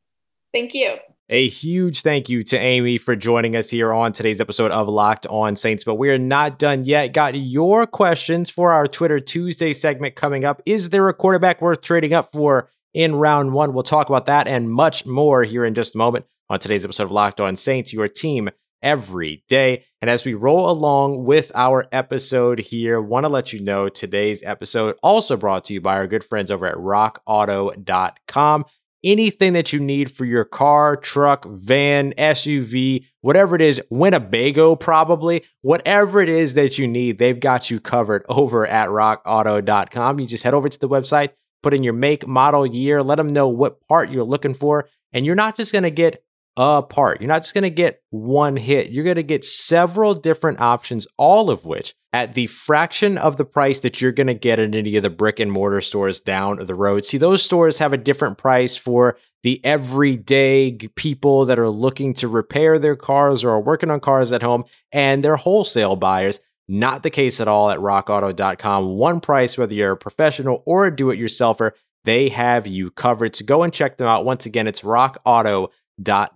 Thank 0.52 0.74
you. 0.74 0.96
A 1.28 1.48
huge 1.48 2.02
thank 2.02 2.28
you 2.28 2.44
to 2.44 2.58
Amie 2.58 2.98
for 2.98 3.16
joining 3.16 3.56
us 3.56 3.70
here 3.70 3.92
on 3.92 4.12
today's 4.12 4.40
episode 4.40 4.70
of 4.70 4.88
Locked 4.88 5.26
On 5.26 5.56
Saints. 5.56 5.82
But 5.82 5.96
we're 5.96 6.18
not 6.18 6.58
done 6.58 6.84
yet. 6.84 7.12
Got 7.12 7.34
your 7.34 7.86
questions 7.86 8.48
for 8.48 8.72
our 8.72 8.86
Twitter 8.86 9.18
Tuesday 9.18 9.72
segment 9.72 10.14
coming 10.14 10.44
up. 10.44 10.62
Is 10.64 10.90
there 10.90 11.08
a 11.08 11.14
quarterback 11.14 11.60
worth 11.60 11.80
trading 11.80 12.12
up 12.12 12.30
for? 12.32 12.70
in 12.96 13.14
round 13.14 13.52
one. 13.52 13.74
We'll 13.74 13.84
talk 13.84 14.08
about 14.08 14.24
that 14.26 14.48
and 14.48 14.70
much 14.70 15.04
more 15.04 15.44
here 15.44 15.64
in 15.66 15.74
just 15.74 15.94
a 15.94 15.98
moment 15.98 16.24
on 16.48 16.58
today's 16.58 16.84
episode 16.84 17.04
of 17.04 17.10
Locked 17.12 17.40
On 17.40 17.54
Saints, 17.54 17.92
your 17.92 18.08
team 18.08 18.48
every 18.86 19.42
day. 19.48 19.84
And 20.00 20.08
as 20.08 20.24
we 20.24 20.34
roll 20.34 20.70
along 20.70 21.24
with 21.24 21.50
our 21.56 21.88
episode 21.90 22.60
here, 22.60 23.00
want 23.00 23.24
to 23.24 23.28
let 23.28 23.52
you 23.52 23.58
know 23.58 23.88
today's 23.88 24.44
episode 24.44 24.94
also 25.02 25.36
brought 25.36 25.64
to 25.64 25.74
you 25.74 25.80
by 25.80 25.96
our 25.96 26.06
good 26.06 26.22
friends 26.22 26.52
over 26.52 26.66
at 26.66 26.76
rockauto.com. 26.76 28.64
anything 29.04 29.52
that 29.54 29.72
you 29.72 29.80
need 29.80 30.10
for 30.10 30.24
your 30.24 30.44
car, 30.44 30.96
truck, 30.96 31.44
van, 31.46 32.12
SUV, 32.12 33.04
whatever 33.22 33.56
it 33.56 33.62
is, 33.62 33.80
Winnebago 33.90 34.76
probably, 34.76 35.44
whatever 35.62 36.20
it 36.20 36.28
is 36.28 36.54
that 36.54 36.78
you 36.78 36.86
need, 36.86 37.18
they've 37.18 37.40
got 37.40 37.70
you 37.70 37.80
covered 37.80 38.24
over 38.28 38.66
at 38.66 38.88
rockauto.com. 38.88 40.20
You 40.20 40.26
just 40.26 40.44
head 40.44 40.54
over 40.54 40.68
to 40.68 40.78
the 40.78 40.88
website, 40.88 41.30
put 41.62 41.74
in 41.74 41.82
your 41.82 41.92
make, 41.92 42.26
model, 42.26 42.64
year, 42.66 43.02
let 43.02 43.16
them 43.16 43.28
know 43.28 43.48
what 43.48 43.80
part 43.88 44.10
you're 44.10 44.24
looking 44.24 44.54
for, 44.54 44.88
and 45.12 45.26
you're 45.26 45.34
not 45.34 45.56
just 45.56 45.72
going 45.72 45.84
to 45.84 45.90
get 45.90 46.22
a 46.56 46.82
part. 46.82 47.20
You're 47.20 47.28
not 47.28 47.42
just 47.42 47.54
going 47.54 47.62
to 47.62 47.70
get 47.70 48.02
one 48.10 48.56
hit. 48.56 48.90
You're 48.90 49.04
going 49.04 49.16
to 49.16 49.22
get 49.22 49.44
several 49.44 50.14
different 50.14 50.60
options, 50.60 51.06
all 51.18 51.50
of 51.50 51.64
which 51.64 51.94
at 52.12 52.34
the 52.34 52.46
fraction 52.46 53.18
of 53.18 53.36
the 53.36 53.44
price 53.44 53.80
that 53.80 54.00
you're 54.00 54.12
going 54.12 54.26
to 54.26 54.34
get 54.34 54.58
at 54.58 54.74
any 54.74 54.96
of 54.96 55.02
the 55.02 55.10
brick 55.10 55.38
and 55.38 55.52
mortar 55.52 55.82
stores 55.82 56.20
down 56.20 56.64
the 56.64 56.74
road. 56.74 57.04
See, 57.04 57.18
those 57.18 57.42
stores 57.42 57.78
have 57.78 57.92
a 57.92 57.98
different 57.98 58.38
price 58.38 58.76
for 58.76 59.18
the 59.42 59.62
everyday 59.64 60.72
people 60.96 61.44
that 61.44 61.58
are 61.58 61.68
looking 61.68 62.14
to 62.14 62.28
repair 62.28 62.78
their 62.78 62.96
cars 62.96 63.44
or 63.44 63.50
are 63.50 63.60
working 63.60 63.90
on 63.90 64.00
cars 64.00 64.32
at 64.32 64.42
home 64.42 64.64
and 64.92 65.22
they're 65.22 65.36
wholesale 65.36 65.96
buyers. 65.96 66.40
Not 66.68 67.02
the 67.02 67.10
case 67.10 67.38
at 67.40 67.46
all 67.46 67.70
at 67.70 67.78
rockauto.com. 67.78 68.96
One 68.96 69.20
price, 69.20 69.56
whether 69.56 69.74
you're 69.74 69.92
a 69.92 69.96
professional 69.96 70.62
or 70.66 70.86
a 70.86 70.96
do 70.96 71.10
it 71.10 71.18
yourselfer, 71.20 71.72
they 72.04 72.28
have 72.30 72.66
you 72.66 72.90
covered. 72.90 73.36
So 73.36 73.44
go 73.44 73.62
and 73.62 73.72
check 73.72 73.98
them 73.98 74.08
out. 74.08 74.24
Once 74.24 74.46
again, 74.46 74.66
it's 74.66 74.80
rockauto.com 74.80 75.68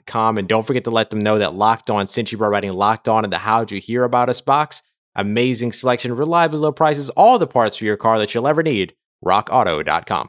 com. 0.07 0.39
And 0.39 0.49
don't 0.49 0.67
forget 0.67 0.85
to 0.85 0.91
let 0.91 1.11
them 1.11 1.21
know 1.21 1.39
that 1.39 1.55
Locked 1.55 1.91
On 1.91 2.07
sent 2.07 2.33
you 2.33 2.39
by 2.39 2.47
writing 2.47 2.73
Locked 2.73 3.09
On 3.09 3.25
in 3.25 3.31
the 3.31 3.39
How'd 3.39 3.71
You 3.71 3.81
Hear 3.81 4.05
About 4.05 4.29
Us 4.29 4.41
box. 4.41 4.83
Amazing 5.15 5.73
selection, 5.73 6.15
reliably 6.15 6.59
low 6.59 6.73
prices, 6.73 7.11
all 7.11 7.39
the 7.39 7.47
parts 7.47 7.77
for 7.77 7.85
your 7.85 7.97
car 7.97 8.19
that 8.19 8.35
you'll 8.35 8.47
ever 8.49 8.63
need. 8.63 8.95
RockAuto.com. 9.25 10.29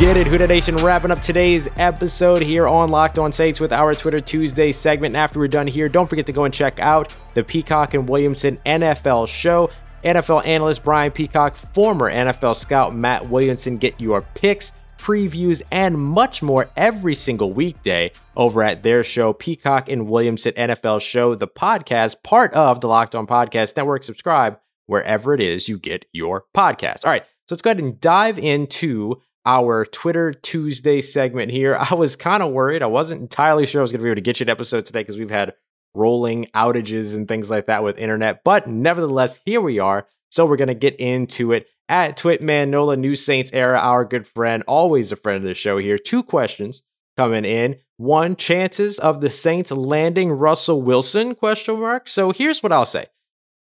get 0.00 0.16
it, 0.16 0.26
Who 0.26 0.38
Dat 0.38 0.48
Nation. 0.48 0.76
Wrapping 0.76 1.10
up 1.10 1.20
today's 1.20 1.68
episode 1.76 2.40
here 2.40 2.66
on 2.66 2.88
Locked 2.88 3.18
On 3.18 3.30
Saints 3.30 3.60
with 3.60 3.70
our 3.70 3.94
Twitter 3.94 4.18
Tuesday 4.18 4.72
segment. 4.72 5.14
And 5.14 5.22
after 5.22 5.38
we're 5.38 5.46
done 5.46 5.66
here, 5.66 5.90
don't 5.90 6.08
forget 6.08 6.24
to 6.24 6.32
go 6.32 6.44
and 6.44 6.54
check 6.54 6.80
out 6.80 7.14
the 7.34 7.44
Peacock 7.44 7.92
and 7.92 8.08
Williamson 8.08 8.56
NFL 8.64 9.28
show. 9.28 9.68
NFL 10.02 10.46
analyst 10.46 10.84
Brian 10.84 11.12
Peacock, 11.12 11.54
former 11.54 12.10
NFL 12.10 12.56
scout 12.56 12.94
Matt 12.94 13.28
Williamson 13.28 13.76
get 13.76 14.00
your 14.00 14.22
picks, 14.34 14.72
previews, 14.96 15.60
and 15.70 15.98
much 15.98 16.40
more 16.40 16.70
every 16.78 17.14
single 17.14 17.52
weekday 17.52 18.10
over 18.36 18.62
at 18.62 18.82
their 18.82 19.04
show, 19.04 19.34
Peacock 19.34 19.90
and 19.90 20.08
Williamson 20.08 20.52
NFL 20.52 21.02
Show, 21.02 21.34
the 21.34 21.46
podcast, 21.46 22.22
part 22.22 22.54
of 22.54 22.80
the 22.80 22.88
Locked 22.88 23.14
On 23.14 23.26
Podcast 23.26 23.76
Network. 23.76 24.04
Subscribe 24.04 24.58
wherever 24.86 25.34
it 25.34 25.42
is 25.42 25.68
you 25.68 25.78
get 25.78 26.06
your 26.10 26.46
podcast. 26.56 27.04
All 27.04 27.10
right, 27.10 27.24
so 27.24 27.54
let's 27.54 27.60
go 27.60 27.72
ahead 27.72 27.84
and 27.84 28.00
dive 28.00 28.38
into 28.38 29.20
our 29.46 29.84
Twitter 29.84 30.32
Tuesday 30.32 31.00
segment 31.00 31.50
here. 31.50 31.76
I 31.90 31.94
was 31.94 32.16
kind 32.16 32.42
of 32.42 32.52
worried. 32.52 32.82
I 32.82 32.86
wasn't 32.86 33.22
entirely 33.22 33.66
sure 33.66 33.80
I 33.80 33.82
was 33.82 33.92
going 33.92 34.00
to 34.00 34.04
be 34.04 34.10
able 34.10 34.16
to 34.16 34.22
get 34.22 34.40
you 34.40 34.44
an 34.44 34.50
episode 34.50 34.84
today 34.84 35.00
because 35.00 35.16
we've 35.16 35.30
had 35.30 35.54
rolling 35.94 36.46
outages 36.54 37.14
and 37.14 37.26
things 37.26 37.50
like 37.50 37.66
that 37.66 37.82
with 37.82 37.98
internet. 37.98 38.44
But 38.44 38.68
nevertheless, 38.68 39.40
here 39.44 39.60
we 39.60 39.78
are. 39.78 40.06
So 40.30 40.46
we're 40.46 40.56
going 40.56 40.68
to 40.68 40.74
get 40.74 41.00
into 41.00 41.52
it 41.52 41.66
at 41.88 42.16
Twitman 42.16 42.68
Nola 42.68 42.96
New 42.96 43.16
Saints 43.16 43.50
era. 43.52 43.78
Our 43.78 44.04
good 44.04 44.26
friend, 44.26 44.62
always 44.68 45.10
a 45.10 45.16
friend 45.16 45.38
of 45.38 45.48
the 45.48 45.54
show 45.54 45.78
here. 45.78 45.98
Two 45.98 46.22
questions 46.22 46.82
coming 47.16 47.44
in. 47.44 47.76
One, 47.96 48.36
chances 48.36 48.98
of 48.98 49.20
the 49.20 49.28
Saints 49.28 49.70
landing 49.70 50.30
Russell 50.30 50.80
Wilson? 50.80 51.34
Question 51.34 51.80
mark. 51.80 52.08
So 52.08 52.30
here's 52.30 52.62
what 52.62 52.72
I'll 52.72 52.86
say. 52.86 53.06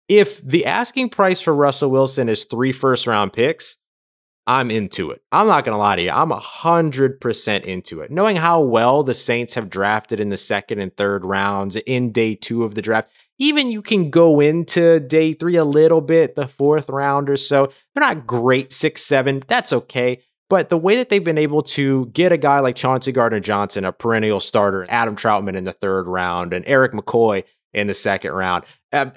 If 0.08 0.42
the 0.42 0.66
asking 0.66 1.10
price 1.10 1.42
for 1.42 1.56
Russell 1.56 1.90
Wilson 1.90 2.30
is 2.30 2.46
three 2.46 2.72
first 2.72 3.08
round 3.08 3.34
picks, 3.34 3.78
I'm 4.48 4.72
into 4.72 5.12
it. 5.12 5.22
I'm 5.32 5.48
not 5.48 5.66
going 5.66 5.74
to 5.74 5.80
lie 5.80 5.98
to 5.98 6.02
you. 6.02 6.10
I'm 6.10 6.30
100% 6.30 7.64
into 7.66 8.00
it. 8.00 8.10
Knowing 8.10 8.38
how 8.38 8.62
well 8.62 9.04
the 9.04 9.14
Saints 9.14 9.54
have 9.56 9.70
drafted 9.70 10.22
in 10.22 10.30
the 10.30 10.38
second 10.38 10.80
and 10.80 10.96
third 10.96 11.26
rounds 11.26 11.76
in 11.76 12.14
day 12.14 12.34
two 12.34 12.64
of 12.64 12.74
the 12.74 12.82
draft, 12.82 13.10
even 13.38 13.70
you 13.70 13.82
can 13.82 14.10
go 14.10 14.40
into 14.40 15.02
day 15.02 15.34
three 15.34 15.58
a 15.58 15.66
little 15.66 16.02
bit, 16.02 16.36
the 16.36 16.48
fourth 16.48 16.90
round 16.90 17.30
or 17.30 17.38
so. 17.38 17.72
They're 17.94 18.02
not 18.02 18.26
great, 18.26 18.72
six, 18.72 19.04
seven. 19.04 19.44
That's 19.48 19.74
okay. 19.74 20.22
But 20.50 20.70
the 20.70 20.78
way 20.78 20.96
that 20.96 21.10
they've 21.10 21.24
been 21.24 21.38
able 21.38 21.62
to 21.64 22.06
get 22.08 22.32
a 22.32 22.38
guy 22.38 22.62
like 22.62 22.78
Chauncey 22.78 23.12
Gardner 23.12 23.42
Johnson, 23.42 23.84
a 23.84 23.92
perennial 23.92 24.40
starter, 24.40 24.86
Adam 24.88 25.18
Trautman 25.18 25.58
in 25.58 25.66
the 25.66 25.74
third 25.74 26.08
round, 26.08 26.54
and 26.54 26.66
Erik 26.66 26.94
McCoy 26.94 27.44
in 27.74 27.88
the 27.88 27.94
second 27.94 28.32
round. 28.32 28.64
Uh, 28.94 29.10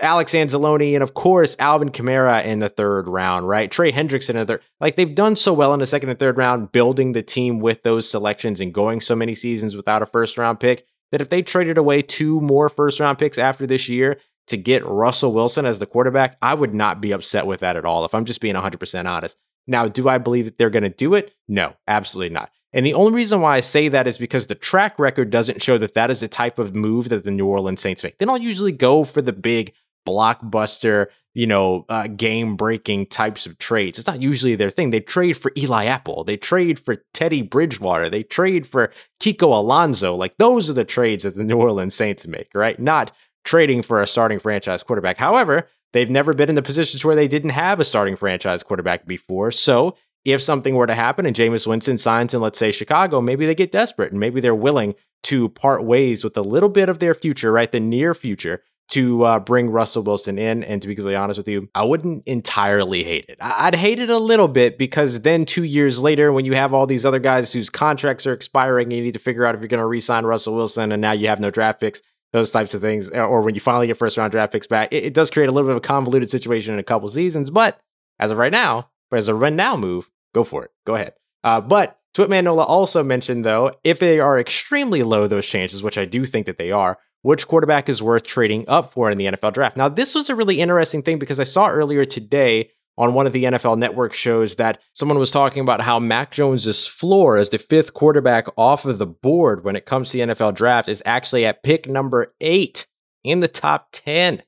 Alex 0.00 0.32
Anzalone, 0.32 0.94
and 0.94 1.02
of 1.02 1.14
course 1.14 1.56
Alvin 1.58 1.90
Kamara 1.90 2.44
in 2.44 2.58
the 2.58 2.68
third 2.68 3.08
round, 3.08 3.48
right? 3.48 3.70
Trey 3.70 3.92
Hendrickson 3.92 4.30
in 4.30 4.36
the 4.36 4.46
third. 4.46 4.62
Like 4.80 4.96
they've 4.96 5.14
done 5.14 5.36
so 5.36 5.52
well 5.52 5.74
in 5.74 5.80
the 5.80 5.86
second 5.86 6.08
and 6.10 6.18
third 6.18 6.36
round, 6.36 6.72
building 6.72 7.12
the 7.12 7.22
team 7.22 7.60
with 7.60 7.82
those 7.82 8.08
selections 8.08 8.60
and 8.60 8.72
going 8.72 9.00
so 9.00 9.16
many 9.16 9.34
seasons 9.34 9.76
without 9.76 10.02
a 10.02 10.06
first 10.06 10.38
round 10.38 10.60
pick 10.60 10.86
that 11.10 11.20
if 11.20 11.30
they 11.30 11.42
traded 11.42 11.78
away 11.78 12.02
two 12.02 12.40
more 12.40 12.68
first 12.68 13.00
round 13.00 13.18
picks 13.18 13.38
after 13.38 13.66
this 13.66 13.88
year 13.88 14.18
to 14.46 14.56
get 14.56 14.86
Russell 14.86 15.32
Wilson 15.32 15.66
as 15.66 15.78
the 15.78 15.86
quarterback, 15.86 16.36
I 16.40 16.54
would 16.54 16.74
not 16.74 17.00
be 17.00 17.12
upset 17.12 17.46
with 17.46 17.60
that 17.60 17.76
at 17.76 17.84
all. 17.84 18.04
If 18.04 18.14
I'm 18.14 18.24
just 18.24 18.40
being 18.40 18.54
100% 18.54 19.06
honest. 19.06 19.36
Now, 19.66 19.86
do 19.86 20.08
I 20.08 20.16
believe 20.16 20.46
that 20.46 20.56
they're 20.56 20.70
going 20.70 20.82
to 20.84 20.88
do 20.88 21.14
it? 21.14 21.34
No, 21.46 21.74
absolutely 21.86 22.32
not. 22.32 22.50
And 22.72 22.84
the 22.84 22.94
only 22.94 23.14
reason 23.14 23.40
why 23.40 23.56
I 23.56 23.60
say 23.60 23.88
that 23.88 24.06
is 24.06 24.18
because 24.18 24.46
the 24.46 24.54
track 24.54 24.98
record 24.98 25.30
doesn't 25.30 25.62
show 25.62 25.78
that 25.78 25.94
that 25.94 26.10
is 26.10 26.20
the 26.20 26.28
type 26.28 26.58
of 26.58 26.74
move 26.74 27.08
that 27.10 27.24
the 27.24 27.30
New 27.30 27.46
Orleans 27.46 27.80
Saints 27.80 28.02
make. 28.02 28.18
They 28.18 28.26
don't 28.26 28.42
usually 28.42 28.72
go 28.72 29.04
for 29.04 29.22
the 29.22 29.32
big 29.32 29.72
blockbuster, 30.08 31.06
you 31.34 31.46
know, 31.46 31.84
uh, 31.88 32.06
game 32.08 32.56
breaking 32.56 33.06
types 33.06 33.46
of 33.46 33.58
trades. 33.58 33.98
It's 33.98 34.08
not 34.08 34.22
usually 34.22 34.54
their 34.54 34.70
thing. 34.70 34.90
They 34.90 35.00
trade 35.00 35.34
for 35.34 35.52
Eli 35.56 35.84
Apple, 35.84 36.24
they 36.24 36.36
trade 36.36 36.78
for 36.78 37.04
Teddy 37.14 37.42
Bridgewater, 37.42 38.08
they 38.08 38.22
trade 38.22 38.66
for 38.66 38.92
Kiko 39.20 39.56
Alonso. 39.56 40.14
Like 40.14 40.36
those 40.38 40.68
are 40.68 40.74
the 40.74 40.84
trades 40.84 41.24
that 41.24 41.36
the 41.36 41.44
New 41.44 41.58
Orleans 41.58 41.94
Saints 41.94 42.26
make, 42.26 42.50
right? 42.54 42.78
Not 42.80 43.12
trading 43.44 43.82
for 43.82 44.02
a 44.02 44.06
starting 44.06 44.38
franchise 44.38 44.82
quarterback. 44.82 45.16
However, 45.16 45.68
they've 45.92 46.10
never 46.10 46.34
been 46.34 46.48
in 46.48 46.54
the 46.54 46.62
positions 46.62 47.04
where 47.04 47.14
they 47.14 47.28
didn't 47.28 47.50
have 47.50 47.80
a 47.80 47.84
starting 47.84 48.16
franchise 48.16 48.62
quarterback 48.62 49.06
before. 49.06 49.50
So 49.50 49.96
if 50.24 50.42
something 50.42 50.74
were 50.74 50.86
to 50.86 50.94
happen 50.94 51.24
and 51.24 51.36
Jameis 51.36 51.66
Winston 51.66 51.98
signs 51.98 52.34
in, 52.34 52.40
let's 52.40 52.58
say, 52.58 52.72
Chicago, 52.72 53.20
maybe 53.20 53.46
they 53.46 53.54
get 53.54 53.72
desperate 53.72 54.10
and 54.10 54.20
maybe 54.20 54.40
they're 54.40 54.54
willing 54.54 54.94
to 55.24 55.48
part 55.50 55.84
ways 55.84 56.22
with 56.24 56.36
a 56.36 56.42
little 56.42 56.68
bit 56.68 56.88
of 56.88 56.98
their 56.98 57.14
future, 57.14 57.52
right? 57.52 57.70
The 57.70 57.80
near 57.80 58.14
future 58.14 58.62
to 58.88 59.22
uh, 59.24 59.38
bring 59.38 59.70
Russell 59.70 60.02
Wilson 60.02 60.38
in. 60.38 60.64
And 60.64 60.80
to 60.80 60.88
be 60.88 60.94
completely 60.94 61.16
honest 61.16 61.36
with 61.36 61.48
you, 61.48 61.68
I 61.74 61.84
wouldn't 61.84 62.24
entirely 62.26 63.04
hate 63.04 63.26
it. 63.28 63.38
I'd 63.40 63.74
hate 63.74 63.98
it 63.98 64.10
a 64.10 64.18
little 64.18 64.48
bit 64.48 64.78
because 64.78 65.20
then 65.22 65.44
two 65.44 65.64
years 65.64 65.98
later, 65.98 66.32
when 66.32 66.44
you 66.44 66.54
have 66.54 66.72
all 66.72 66.86
these 66.86 67.04
other 67.04 67.18
guys 67.18 67.52
whose 67.52 67.70
contracts 67.70 68.26
are 68.26 68.32
expiring, 68.32 68.86
and 68.86 68.94
you 68.94 69.02
need 69.02 69.12
to 69.12 69.18
figure 69.18 69.44
out 69.44 69.54
if 69.54 69.60
you're 69.60 69.68
going 69.68 69.80
to 69.80 69.86
re-sign 69.86 70.24
Russell 70.24 70.54
Wilson, 70.54 70.92
and 70.92 71.02
now 71.02 71.12
you 71.12 71.28
have 71.28 71.40
no 71.40 71.50
draft 71.50 71.80
picks. 71.80 72.02
Those 72.30 72.50
types 72.50 72.74
of 72.74 72.82
things, 72.82 73.08
or 73.10 73.40
when 73.40 73.54
you 73.54 73.60
finally 73.62 73.86
get 73.86 73.96
first 73.96 74.18
round 74.18 74.32
draft 74.32 74.52
picks 74.52 74.66
back, 74.66 74.92
it, 74.92 75.02
it 75.02 75.14
does 75.14 75.30
create 75.30 75.48
a 75.48 75.52
little 75.52 75.66
bit 75.66 75.76
of 75.76 75.78
a 75.78 75.86
convoluted 75.86 76.30
situation 76.30 76.74
in 76.74 76.80
a 76.80 76.82
couple 76.82 77.08
seasons. 77.08 77.48
But 77.48 77.80
as 78.18 78.30
of 78.30 78.36
right 78.36 78.52
now, 78.52 78.90
as 79.10 79.28
a 79.28 79.34
run 79.34 79.56
now 79.56 79.78
move, 79.78 80.10
go 80.34 80.44
for 80.44 80.62
it. 80.64 80.70
Go 80.86 80.94
ahead. 80.94 81.14
Uh, 81.42 81.62
but 81.62 81.98
Twitman 82.14 82.44
Nola 82.44 82.64
also 82.64 83.02
mentioned, 83.02 83.46
though, 83.46 83.72
if 83.82 83.98
they 83.98 84.20
are 84.20 84.38
extremely 84.38 85.02
low, 85.02 85.26
those 85.26 85.46
chances, 85.46 85.82
which 85.82 85.96
I 85.96 86.04
do 86.04 86.26
think 86.26 86.44
that 86.44 86.58
they 86.58 86.70
are, 86.70 86.98
which 87.22 87.48
quarterback 87.48 87.88
is 87.88 88.02
worth 88.02 88.24
trading 88.24 88.64
up 88.68 88.92
for 88.92 89.10
in 89.10 89.18
the 89.18 89.26
NFL 89.26 89.52
draft. 89.52 89.76
Now, 89.76 89.88
this 89.88 90.14
was 90.14 90.30
a 90.30 90.36
really 90.36 90.60
interesting 90.60 91.02
thing 91.02 91.18
because 91.18 91.40
I 91.40 91.44
saw 91.44 91.68
earlier 91.68 92.04
today 92.04 92.70
on 92.98 93.14
one 93.14 93.26
of 93.26 93.32
the 93.32 93.44
NFL 93.44 93.78
network 93.78 94.12
shows 94.12 94.56
that 94.56 94.80
someone 94.92 95.18
was 95.18 95.30
talking 95.30 95.62
about 95.62 95.80
how 95.80 96.00
Mac 96.00 96.32
Jones's 96.32 96.86
floor 96.86 97.36
as 97.36 97.50
the 97.50 97.58
fifth 97.58 97.94
quarterback 97.94 98.46
off 98.56 98.84
of 98.84 98.98
the 98.98 99.06
board 99.06 99.64
when 99.64 99.76
it 99.76 99.86
comes 99.86 100.10
to 100.10 100.18
the 100.18 100.24
NFL 100.24 100.54
draft 100.54 100.88
is 100.88 101.02
actually 101.06 101.46
at 101.46 101.62
pick 101.62 101.88
number 101.88 102.34
eight 102.40 102.88
in 103.22 103.40
the 103.40 103.48
top 103.48 103.88
10 103.92 104.42